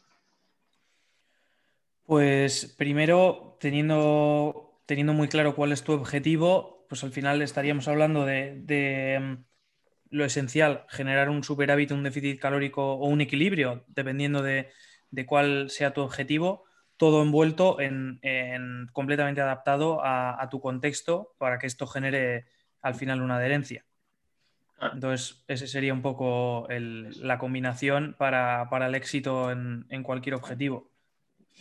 Pues 2.09 2.65
primero, 2.65 3.59
teniendo, 3.61 4.81
teniendo 4.87 5.13
muy 5.13 5.29
claro 5.29 5.55
cuál 5.55 5.73
es 5.73 5.85
tu 5.85 5.93
objetivo, 5.93 6.87
pues 6.89 7.05
al 7.05 7.13
final 7.13 7.43
estaríamos 7.43 7.87
hablando 7.87 8.25
de, 8.25 9.19
mm, 9.21 9.45
lo 10.17 10.25
esencial, 10.25 10.87
generar 10.89 11.29
un 11.29 11.45
superávit, 11.45 11.91
un 11.91 12.05
déficit 12.05 12.41
calórico 12.41 12.95
o 12.95 13.09
un 13.09 13.21
equilibrio, 13.21 13.85
dependiendo 13.89 14.43
de, 14.43 14.71
cuál 15.27 15.69
sea 15.69 15.93
tu 15.93 16.01
objetivo, 16.01 16.65
todo 16.99 17.23
envuelto 17.23 17.81
en, 17.81 18.21
completamente 18.93 19.41
adaptado 19.41 20.01
a, 20.05 20.47
tu 20.51 20.61
contexto 20.61 21.35
para 21.39 21.59
que 21.59 21.67
esto 21.67 21.87
genere 21.87 22.47
al 22.83 22.95
final 22.95 23.23
una 23.23 23.37
adherencia. 23.37 23.85
Ah. 24.79 24.91
Entonces, 24.93 25.43
ese 25.49 25.67
sería 25.67 25.95
un 25.95 26.03
poco 26.03 26.69
la 26.69 27.39
combinación 27.39 28.15
para, 28.19 28.69
el 28.87 28.95
éxito 28.95 29.51
en 29.51 30.03
cualquier 30.03 30.35
objetivo. 30.35 30.91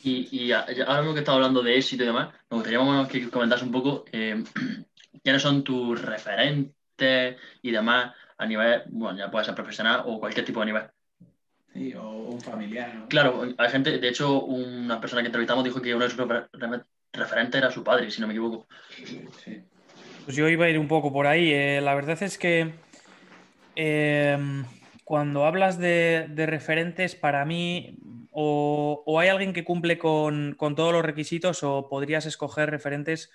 Y, 0.03 0.27
y 0.31 0.51
ahora 0.51 1.01
mismo 1.01 1.13
que 1.13 1.19
estamos 1.19 1.37
hablando 1.37 1.63
de 1.63 1.77
éxito 1.77 2.03
y 2.03 2.07
demás, 2.07 2.33
me 2.49 2.57
gustaría 2.57 3.07
que 3.07 3.29
comentas 3.29 3.61
un 3.61 3.71
poco 3.71 4.05
eh, 4.11 4.43
quiénes 5.23 5.41
son 5.41 5.63
tus 5.63 6.01
referentes 6.01 7.37
y 7.61 7.71
demás 7.71 8.13
a 8.37 8.45
nivel, 8.45 8.83
bueno, 8.89 9.17
ya 9.17 9.31
puede 9.31 9.45
ser 9.45 9.55
profesional 9.55 10.03
o 10.05 10.19
cualquier 10.19 10.45
tipo 10.45 10.59
de 10.59 10.67
nivel. 10.67 10.83
Sí, 11.77 11.93
o 11.93 12.09
un 12.09 12.41
familiar. 12.41 13.05
Claro, 13.07 13.43
hay 13.55 13.69
gente, 13.69 13.99
de 13.99 14.07
hecho, 14.09 14.41
una 14.41 14.99
persona 14.99 15.21
que 15.21 15.27
entrevistamos 15.27 15.63
dijo 15.63 15.79
que 15.79 15.93
uno 15.93 16.05
de 16.05 16.09
sus 16.09 16.27
referentes 17.13 17.59
era 17.59 17.69
su 17.69 17.83
padre, 17.83 18.09
si 18.09 18.19
no 18.19 18.27
me 18.27 18.33
equivoco. 18.33 18.67
Sí. 19.43 19.61
Pues 20.25 20.35
yo 20.35 20.49
iba 20.49 20.65
a 20.65 20.69
ir 20.69 20.79
un 20.79 20.87
poco 20.87 21.13
por 21.13 21.27
ahí. 21.27 21.53
Eh, 21.53 21.79
la 21.81 21.93
verdad 21.93 22.21
es 22.23 22.39
que 22.39 22.73
eh, 23.75 24.37
cuando 25.03 25.45
hablas 25.45 25.77
de, 25.77 26.25
de, 26.29 26.47
referentes, 26.47 27.15
para 27.15 27.45
mí 27.45 27.99
o, 28.39 29.19
hay 29.19 29.29
alguien 29.29 29.51
que 29.51 29.63
cumple 29.63 29.97
con, 29.97 30.55
todos 30.59 30.93
los 30.93 31.03
requisitos 31.03 31.63
o 31.63 31.89
podrías 31.89 32.27
escoger 32.27 32.69
referentes 32.69 33.31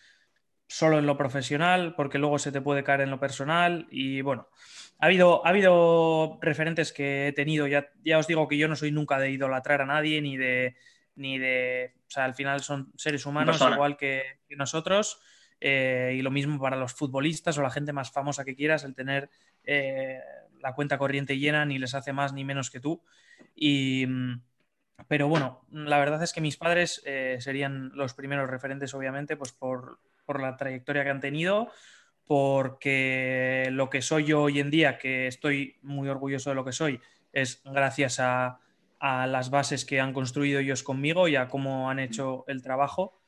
solo 0.69 1.01
en 1.01 1.07
lo 1.07 1.17
profesional 1.17 1.97
porque 1.97 2.19
luego 2.19 2.39
se 2.39 2.53
te 2.53 2.61
puede 2.61 2.85
caer 2.85 3.01
en 3.01 3.11
lo 3.11 3.19
personal 3.19 3.89
y 3.91 4.21
bueno, 4.21 4.47
ha 5.03 5.07
habido, 5.07 5.45
ha 5.45 5.49
habido 5.49 6.39
referentes 6.41 6.93
que 6.93 7.27
he 7.27 7.33
tenido, 7.33 7.67
ya, 7.67 7.89
ya 8.05 8.19
os 8.19 8.29
digo 8.29 8.47
que 8.47 8.57
yo 8.57 8.69
no 8.69 8.77
soy 8.77 8.93
nunca 8.93 9.19
de 9.19 9.33
idolatrar 9.33 9.83
a 9.83 9.87
nadie 9.87 10.23
ni 10.23 10.37
de, 10.37 10.77
ni 11.17 11.41
de, 11.41 11.95
o 12.07 12.11
sea, 12.11 12.25
al 12.25 12.35
final 12.35 12.61
son 12.63 12.93
seres 12.97 13.27
humanos 13.27 13.61
igual 13.61 13.97
que, 13.97 14.23
nosotros 14.51 15.21
eh, 15.61 16.15
y 16.17 16.23
lo 16.23 16.31
mismo 16.31 16.61
para 16.61 16.77
los 16.77 16.93
futbolistas 16.93 17.59
o 17.59 17.63
la 17.63 17.71
gente 17.71 17.93
más 17.93 18.13
famosa 18.13 18.45
que 18.45 18.55
quieras, 18.55 18.85
el 18.85 18.95
tener 18.95 19.29
eh, 19.65 20.21
la 20.61 20.73
cuenta 20.73 20.99
corriente 20.99 21.37
llena 21.37 21.65
ni 21.65 21.81
les 21.81 21.97
hace 21.97 22.13
más 22.13 22.33
ni 22.33 22.45
menos 22.45 22.71
que 22.71 22.79
tú. 22.79 23.03
Y... 23.57 24.07
Pero 25.09 25.27
bueno, 25.27 25.67
la 25.73 25.99
verdad 25.99 26.23
es 26.23 26.33
que 26.33 26.41
mis 26.41 26.57
padres 26.57 27.03
eh, 27.05 27.39
serían 27.41 27.91
los 27.97 28.15
primeros 28.15 28.49
referentes, 28.49 28.95
obviamente, 28.95 29.37
pues 29.37 29.51
por, 29.51 29.99
la 30.29 30.57
trayectoria 30.57 31.03
que 31.03 31.11
han 31.11 31.21
tenido, 31.21 31.73
porque 32.33 33.69
lo 33.73 33.91
que 33.91 34.01
soy 34.01 34.25
yo 34.25 34.41
hoy 34.41 34.59
en 34.59 34.71
día, 34.71 34.97
que 34.97 35.27
estoy 35.27 35.77
muy 35.83 36.09
orgulloso 36.09 36.49
de 36.49 36.57
lo 36.57 36.65
que 36.65 36.73
soy, 36.73 36.99
es 37.31 37.61
gracias 37.63 38.21
a, 38.21 38.59
las 38.99 39.51
bases 39.51 39.85
que 39.85 40.01
han 40.01 40.15
construido 40.15 40.59
ellos 40.59 40.83
conmigo 40.83 41.29
y 41.29 41.37
a 41.37 41.49
cómo 41.49 41.91
han 41.91 41.99
hecho 41.99 42.47
el 42.47 42.63
trabajo. 42.63 43.21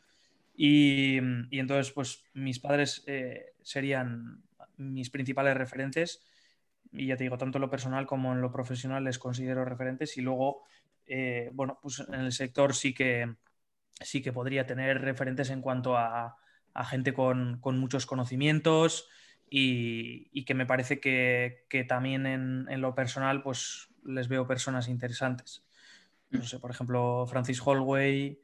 Y, 0.56 1.18
entonces, 1.50 1.92
pues 1.92 2.24
mis 2.32 2.60
padres 2.60 3.04
eh, 3.06 3.52
serían 3.60 4.42
mis 4.78 5.10
principales 5.10 5.54
referentes. 5.54 6.24
Y 6.90 7.08
ya 7.08 7.18
te 7.18 7.24
digo, 7.24 7.36
tanto 7.36 7.58
en 7.58 7.62
lo 7.62 7.70
personal 7.70 8.06
como 8.06 8.32
en 8.32 8.40
lo 8.40 8.50
profesional 8.50 9.04
les 9.04 9.18
considero 9.18 9.66
referentes. 9.66 10.16
Y 10.16 10.22
luego 10.22 10.62
eh, 11.06 11.50
bueno, 11.52 11.78
pues 11.82 12.02
en 12.08 12.14
el 12.14 12.32
sector 12.32 12.74
sí 12.74 12.94
que, 12.94 13.34
sí 14.00 14.22
que 14.22 14.32
podría 14.32 14.64
tener 14.64 15.02
referentes 15.02 15.50
en 15.50 15.60
cuanto 15.60 15.94
a, 15.94 16.38
gente 16.82 17.14
con, 17.14 17.60
muchos 17.62 18.06
conocimientos 18.06 19.08
y, 19.48 20.44
que 20.44 20.54
me 20.54 20.66
parece 20.66 20.98
que, 20.98 21.86
también 21.88 22.26
en, 22.26 22.80
lo 22.80 22.94
personal 22.94 23.42
pues 23.42 23.88
les 24.04 24.28
veo 24.28 24.46
personas 24.46 24.88
interesantes. 24.88 25.64
No 26.30 26.42
sé, 26.42 26.58
por 26.58 26.72
ejemplo, 26.72 27.26
Francis 27.28 27.62
Holway 27.64 28.40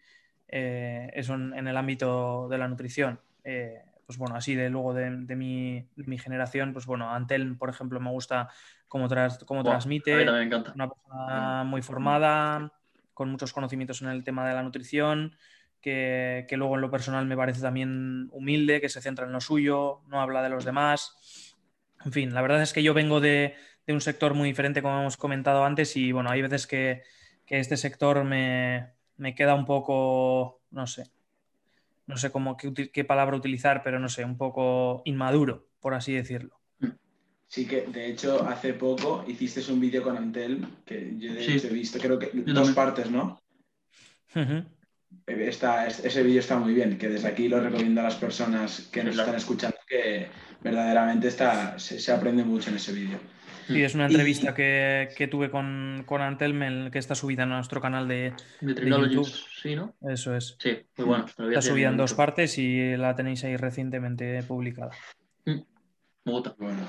eh, 0.46 1.10
es 1.12 1.28
en 1.28 1.66
el 1.66 1.76
ámbito 1.76 2.46
de 2.48 2.58
la 2.58 2.68
nutrición. 2.68 3.20
Eh, 3.42 3.82
pues 4.10 4.18
bueno, 4.18 4.34
así 4.34 4.56
de 4.56 4.68
luego 4.70 4.92
de, 4.92 5.08
mi, 5.36 6.18
generación, 6.18 6.72
pues 6.72 6.84
bueno, 6.84 7.14
Antel, 7.14 7.56
por 7.56 7.70
ejemplo, 7.70 8.00
me 8.00 8.10
gusta 8.10 8.48
cómo, 8.88 9.08
cómo 9.46 9.62
transmite. 9.62 10.28
Una 10.74 10.88
persona 10.88 11.62
muy 11.64 11.80
formada, 11.80 12.72
con 13.14 13.30
muchos 13.30 13.52
conocimientos 13.52 14.02
en 14.02 14.08
el 14.08 14.24
tema 14.24 14.48
de 14.48 14.54
la 14.54 14.64
nutrición, 14.64 15.36
que, 15.80 16.46
luego 16.52 16.74
en 16.74 16.80
lo 16.80 16.90
personal 16.90 17.26
me 17.26 17.36
parece 17.36 17.60
también 17.60 18.28
humilde, 18.32 18.80
que 18.80 18.88
se 18.88 19.00
centra 19.00 19.26
en 19.26 19.32
lo 19.32 19.40
suyo, 19.40 20.02
no 20.08 20.20
habla 20.20 20.42
de 20.42 20.50
los 20.50 20.64
demás. 20.64 21.56
En 22.04 22.12
fin, 22.12 22.34
la 22.34 22.42
verdad 22.42 22.62
es 22.62 22.72
que 22.72 22.82
yo 22.82 22.94
vengo 22.94 23.20
de, 23.20 23.54
un 23.88 24.00
sector 24.00 24.34
muy 24.34 24.48
diferente, 24.48 24.82
como 24.82 25.00
hemos 25.00 25.16
comentado 25.16 25.64
antes, 25.64 25.96
y 25.96 26.12
bueno, 26.12 26.30
hay 26.30 26.42
veces 26.42 26.66
que, 26.66 27.02
este 27.46 27.76
sector 27.76 28.22
me, 28.22 28.92
me 29.16 29.34
queda 29.34 29.56
un 29.56 29.66
poco, 29.66 30.60
no 30.70 30.86
sé, 30.86 31.10
no 32.06 32.16
sé 32.16 32.30
cómo 32.30 32.56
qué, 32.56 33.04
palabra 33.04 33.36
utilizar, 33.36 33.82
pero 33.82 33.98
no 33.98 34.08
sé, 34.08 34.24
un 34.24 34.36
poco 34.36 35.02
inmaduro, 35.04 35.66
por 35.80 35.94
así 35.94 36.12
decirlo. 36.12 36.60
Sí, 37.48 37.66
que 37.66 37.82
de 37.82 38.10
hecho 38.10 38.46
hace 38.48 38.74
poco 38.74 39.24
hiciste 39.26 39.72
un 39.72 39.80
vídeo 39.80 40.04
con 40.04 40.16
Antel, 40.16 40.64
que 40.84 41.16
yo 41.18 41.34
de 41.34 41.44
hecho 41.44 41.66
he 41.66 41.70
visto, 41.70 41.98
creo 41.98 42.18
que 42.18 42.30
dos 42.32 42.70
partes, 42.70 43.10
¿no? 43.10 43.40
Ese 45.26 46.22
vídeo 46.22 46.40
está 46.40 46.58
muy 46.58 46.74
bien, 46.74 46.98
que 46.98 47.08
desde 47.08 47.28
aquí 47.28 47.48
lo 47.48 47.60
recomiendo 47.60 48.00
a 48.00 48.04
las 48.04 48.16
personas 48.16 48.88
que 48.92 49.04
nos 49.04 49.18
están 49.18 49.34
escuchando, 49.34 49.76
que 49.86 50.28
verdaderamente 50.60 51.28
está, 51.28 51.78
se 51.78 52.12
aprende 52.12 52.44
mucho 52.44 52.70
en 52.70 52.76
ese 52.76 52.92
vídeo. 52.92 53.18
Sí, 53.70 53.82
es 53.82 53.94
una 53.94 54.06
entrevista 54.06 54.54
que, 54.54 55.28
tuve 55.30 55.50
con, 55.50 56.02
con 56.06 56.22
Antelme, 56.22 56.90
que 56.90 56.98
está 56.98 57.14
subida 57.14 57.44
en 57.44 57.50
nuestro 57.50 57.80
canal 57.80 58.08
de, 58.08 58.32
YouTube. 58.60 59.30
Sí, 59.62 59.76
¿no? 59.76 59.94
Eso 60.08 60.34
es. 60.34 60.56
Sí, 60.58 60.78
muy 60.96 61.06
bueno. 61.06 61.26
Está 61.26 61.62
subida 61.62 61.88
en 61.88 61.96
dos 61.96 62.14
partes 62.14 62.58
y 62.58 62.96
la 62.96 63.14
tenéis 63.14 63.44
ahí 63.44 63.56
recientemente 63.56 64.42
publicada. 64.42 64.90
Mm. 65.44 65.60
Me 66.24 66.32
gusta. 66.32 66.54
Bueno. 66.58 66.80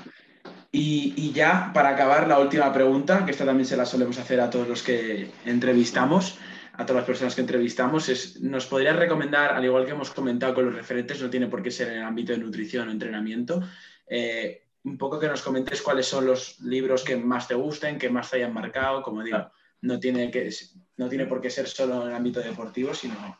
Y, 0.72 1.14
y, 1.16 1.32
ya, 1.32 1.70
para 1.72 1.90
acabar, 1.90 2.26
la 2.26 2.38
última 2.38 2.72
pregunta, 2.72 3.24
que 3.24 3.30
esta 3.30 3.44
también 3.44 3.66
se 3.66 3.76
la 3.76 3.86
solemos 3.86 4.18
hacer 4.18 4.40
a 4.40 4.50
todos 4.50 4.66
los 4.66 4.82
que 4.82 5.30
entrevistamos, 5.44 6.38
a 6.74 6.86
todas 6.86 7.00
las 7.00 7.06
personas 7.06 7.34
que 7.34 7.42
entrevistamos, 7.42 8.08
es, 8.08 8.40
¿nos 8.40 8.66
podrías 8.66 8.96
recomendar, 8.96 9.52
al 9.52 9.64
igual 9.64 9.84
que 9.84 9.90
hemos 9.90 10.10
comentado 10.10 10.54
con 10.54 10.66
los 10.66 10.74
referentes, 10.74 11.20
no 11.20 11.28
tiene 11.28 11.48
por 11.48 11.62
qué 11.62 11.70
ser 11.70 11.88
en 11.88 11.98
el 11.98 12.04
ámbito 12.04 12.32
de 12.32 12.38
nutrición 12.38 12.88
o 12.88 12.90
entrenamiento, 12.90 13.62
eh, 14.06 14.62
un 14.84 14.96
poco 14.98 15.20
que 15.20 15.28
nos 15.28 15.42
comentes 15.42 15.82
cuáles 15.82 16.06
son 16.06 16.26
los 16.26 16.60
libros 16.60 17.04
que 17.04 17.16
más 17.16 17.46
te 17.46 17.54
gusten, 17.54 17.98
que 17.98 18.10
más 18.10 18.30
te 18.30 18.36
hayan 18.36 18.54
marcado, 18.54 19.02
como 19.02 19.22
digo, 19.22 19.50
no 19.82 20.00
tiene, 20.00 20.30
que, 20.30 20.50
no 20.96 21.08
tiene 21.08 21.26
por 21.26 21.40
qué 21.40 21.50
ser 21.50 21.68
solo 21.68 22.02
en 22.02 22.08
el 22.08 22.14
ámbito 22.14 22.40
deportivo, 22.40 22.94
sino... 22.94 23.38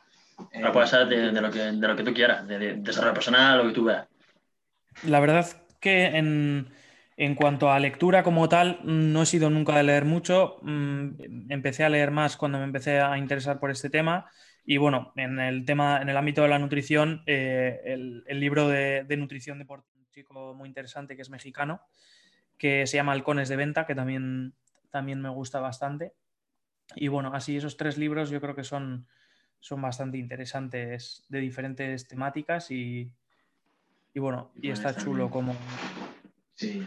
Eh, 0.52 0.62
puede 0.72 0.86
ser 0.86 1.06
de, 1.06 1.32
lo 1.40 1.50
que, 1.50 1.58
de 1.58 1.88
lo 1.88 1.96
que 1.96 2.02
tú 2.02 2.12
quieras, 2.12 2.46
de, 2.46 2.74
desarrollo 2.74 3.14
personal, 3.14 3.58
lo 3.58 3.68
que 3.68 3.74
tú 3.74 3.84
veas. 3.84 4.06
La 5.04 5.20
verdad 5.20 5.46
que 5.80 6.04
en, 6.06 6.68
en, 7.24 7.35
cuanto 7.35 7.70
a 7.70 7.78
lectura 7.78 8.22
como 8.22 8.48
tal, 8.48 8.80
no 8.85 9.22
he 9.22 9.26
sido 9.26 9.50
nunca 9.50 9.76
de 9.76 9.82
leer 9.82 10.04
mucho. 10.04 10.58
Mm, 10.62 11.50
empecé 11.50 11.85
a 11.85 11.88
leer 11.88 12.11
más 12.11 12.37
cuando 12.37 12.58
me 12.58 12.64
empecé 12.64 13.00
a 13.00 13.18
interesar 13.18 13.58
por 13.58 13.70
este 13.70 13.90
tema. 13.90 14.30
Y 14.64 14.76
bueno, 14.76 15.12
en 15.16 15.40
el 15.40 15.64
tema, 15.64 16.00
en 16.00 16.08
el 16.08 16.16
ámbito 16.16 16.42
de 16.42 16.48
la 16.48 16.58
nutrición, 16.58 17.22
eh, 17.26 17.80
el, 17.85 18.24
el, 18.26 18.40
libro 18.40 18.68
de, 18.68 19.04
de 19.04 19.16
nutrición 19.16 19.58
deportiva 19.58 19.92
chico 20.12 20.54
muy 20.54 20.68
interesante 20.68 21.16
que 21.16 21.22
es 21.22 21.30
mexicano, 21.30 21.80
que 22.58 22.87
se 22.87 22.96
llama 22.96 23.12
Halcones 23.12 23.48
de 23.48 23.56
Venta, 23.56 23.87
que 23.87 23.94
también, 23.94 24.54
también 24.90 25.20
me 25.20 25.30
gusta 25.30 25.58
bastante. 25.58 26.14
Y 26.94 27.08
bueno, 27.08 27.32
así 27.35 27.56
esos 27.56 27.76
tres 27.76 27.98
libros 27.98 28.30
yo 28.30 28.40
creo 28.40 28.54
que 28.54 28.64
son, 28.64 29.06
son 29.58 29.82
bastante 29.82 30.18
interesantes 30.18 31.24
de 31.28 31.40
diferentes 31.40 32.06
temáticas 32.06 32.70
y, 32.70 33.11
y 34.14 34.20
bueno, 34.20 34.52
y, 34.61 34.70
está 34.70 34.94
chulo 34.94 35.30
como... 35.30 35.56
Sí, 36.54 36.87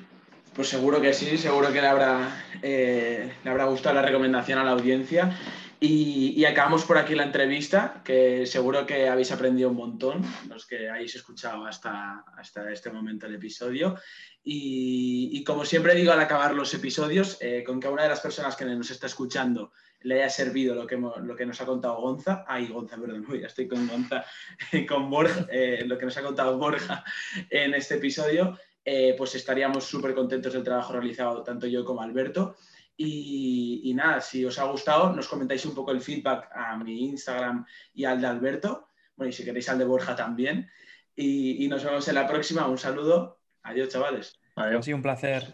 pues 0.56 0.70
seguro 0.70 1.02
que 1.02 1.13
sí, 1.13 1.38
seguro 1.38 1.72
que 1.74 1.82
le 1.82 1.88
habrá, 1.88 2.46
eh, 2.62 3.34
le 3.44 3.50
habrá 3.52 3.65
gustado 3.65 3.96
la 3.96 4.02
recomendación 4.02 4.58
a 4.58 4.63
la 4.63 4.72
audiencia. 4.72 5.38
Y, 5.82 6.44
acabamos 6.46 6.86
por 6.86 6.98
aquí 6.98 7.13
la 7.13 7.24
entrevista, 7.24 8.02
que 8.04 8.46
seguro 8.46 8.86
que 8.86 9.10
habéis 9.10 9.32
aprendido 9.34 9.70
un 9.70 9.76
montón, 9.76 10.24
los 10.48 10.65
que 10.65 10.89
hayáis 10.89 11.15
escuchado 11.15 11.65
hasta, 11.65 12.24
hasta 12.38 12.72
este 12.72 12.89
momento 12.89 13.28
el 13.28 13.36
episodio. 13.36 13.96
Y, 14.44 15.44
como 15.44 15.65
siempre 15.65 15.94
digo 15.94 16.13
al 16.13 16.22
acabar 16.22 16.56
los 16.56 16.74
episodios, 16.74 17.38
eh, 17.41 17.63
con 17.65 17.80
que 17.80 17.88
a 17.88 17.91
una 17.91 18.04
de 18.04 18.10
las 18.10 18.22
personas 18.22 18.56
que 18.56 18.65
nos 18.65 18.89
está 18.89 19.08
escuchando 19.08 19.74
le 20.06 20.22
haya 20.22 20.30
servido 20.30 20.76
lo 20.76 20.86
que, 20.86 20.98
lo 20.98 21.36
que 21.36 21.46
nos 21.46 21.60
ha 21.62 21.65
contado 21.65 22.00
Gonza, 22.00 22.46
ay 22.48 22.68
Gonza, 22.68 22.96
perdón, 22.96 23.26
ya 23.41 23.48
estoy 23.48 23.68
con 23.68 23.88
Gonza, 23.88 24.24
con 24.88 25.10
Borja, 25.10 25.48
eh, 25.52 25.84
lo 25.86 25.98
que 25.98 26.06
nos 26.06 26.15
ha 26.18 26.22
contado 26.22 26.58
Borja 26.58 27.04
en 27.50 27.74
este 27.74 27.96
episodio, 27.96 28.58
eh, 28.86 29.15
pues 29.17 29.34
estaríamos 29.34 29.84
súper 29.84 30.13
contentos 30.13 30.54
del 30.54 30.63
trabajo 30.63 30.93
realizado 30.93 31.41
tanto 31.41 31.65
yo 31.65 31.84
como 31.84 32.02
Alberto. 32.02 32.56
Y, 32.98 33.91
nada, 33.93 34.21
si 34.21 34.45
os 34.45 34.58
ha 34.58 34.63
gustado, 34.65 35.12
nos 35.12 35.28
comentáis 35.28 35.65
un 35.65 35.76
poco 35.76 35.91
el 35.91 36.00
feedback 36.00 36.50
a 36.54 36.78
mi 36.78 37.06
Instagram 37.06 37.65
y 37.93 38.06
al 38.06 38.21
de 38.21 38.28
Alberto. 38.28 38.88
Bueno, 39.17 39.32
y 39.32 39.34
si 39.34 39.43
queréis 39.43 39.67
al 39.67 39.80
de 39.80 39.86
Borja 39.86 40.15
también. 40.15 40.69
Y, 41.15 41.67
nos 41.67 41.84
vemos 41.84 42.08
en 42.08 42.15
la 42.15 42.28
próxima. 42.28 42.67
Un 42.67 42.78
saludo. 42.78 43.39
Adiós, 43.63 43.89
chavales. 43.89 44.39
Adiós. 44.56 44.80
Ha 44.80 44.84
sido 44.84 44.98
un 44.98 45.04
placer. 45.04 45.45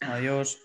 Adiós. 0.00 0.63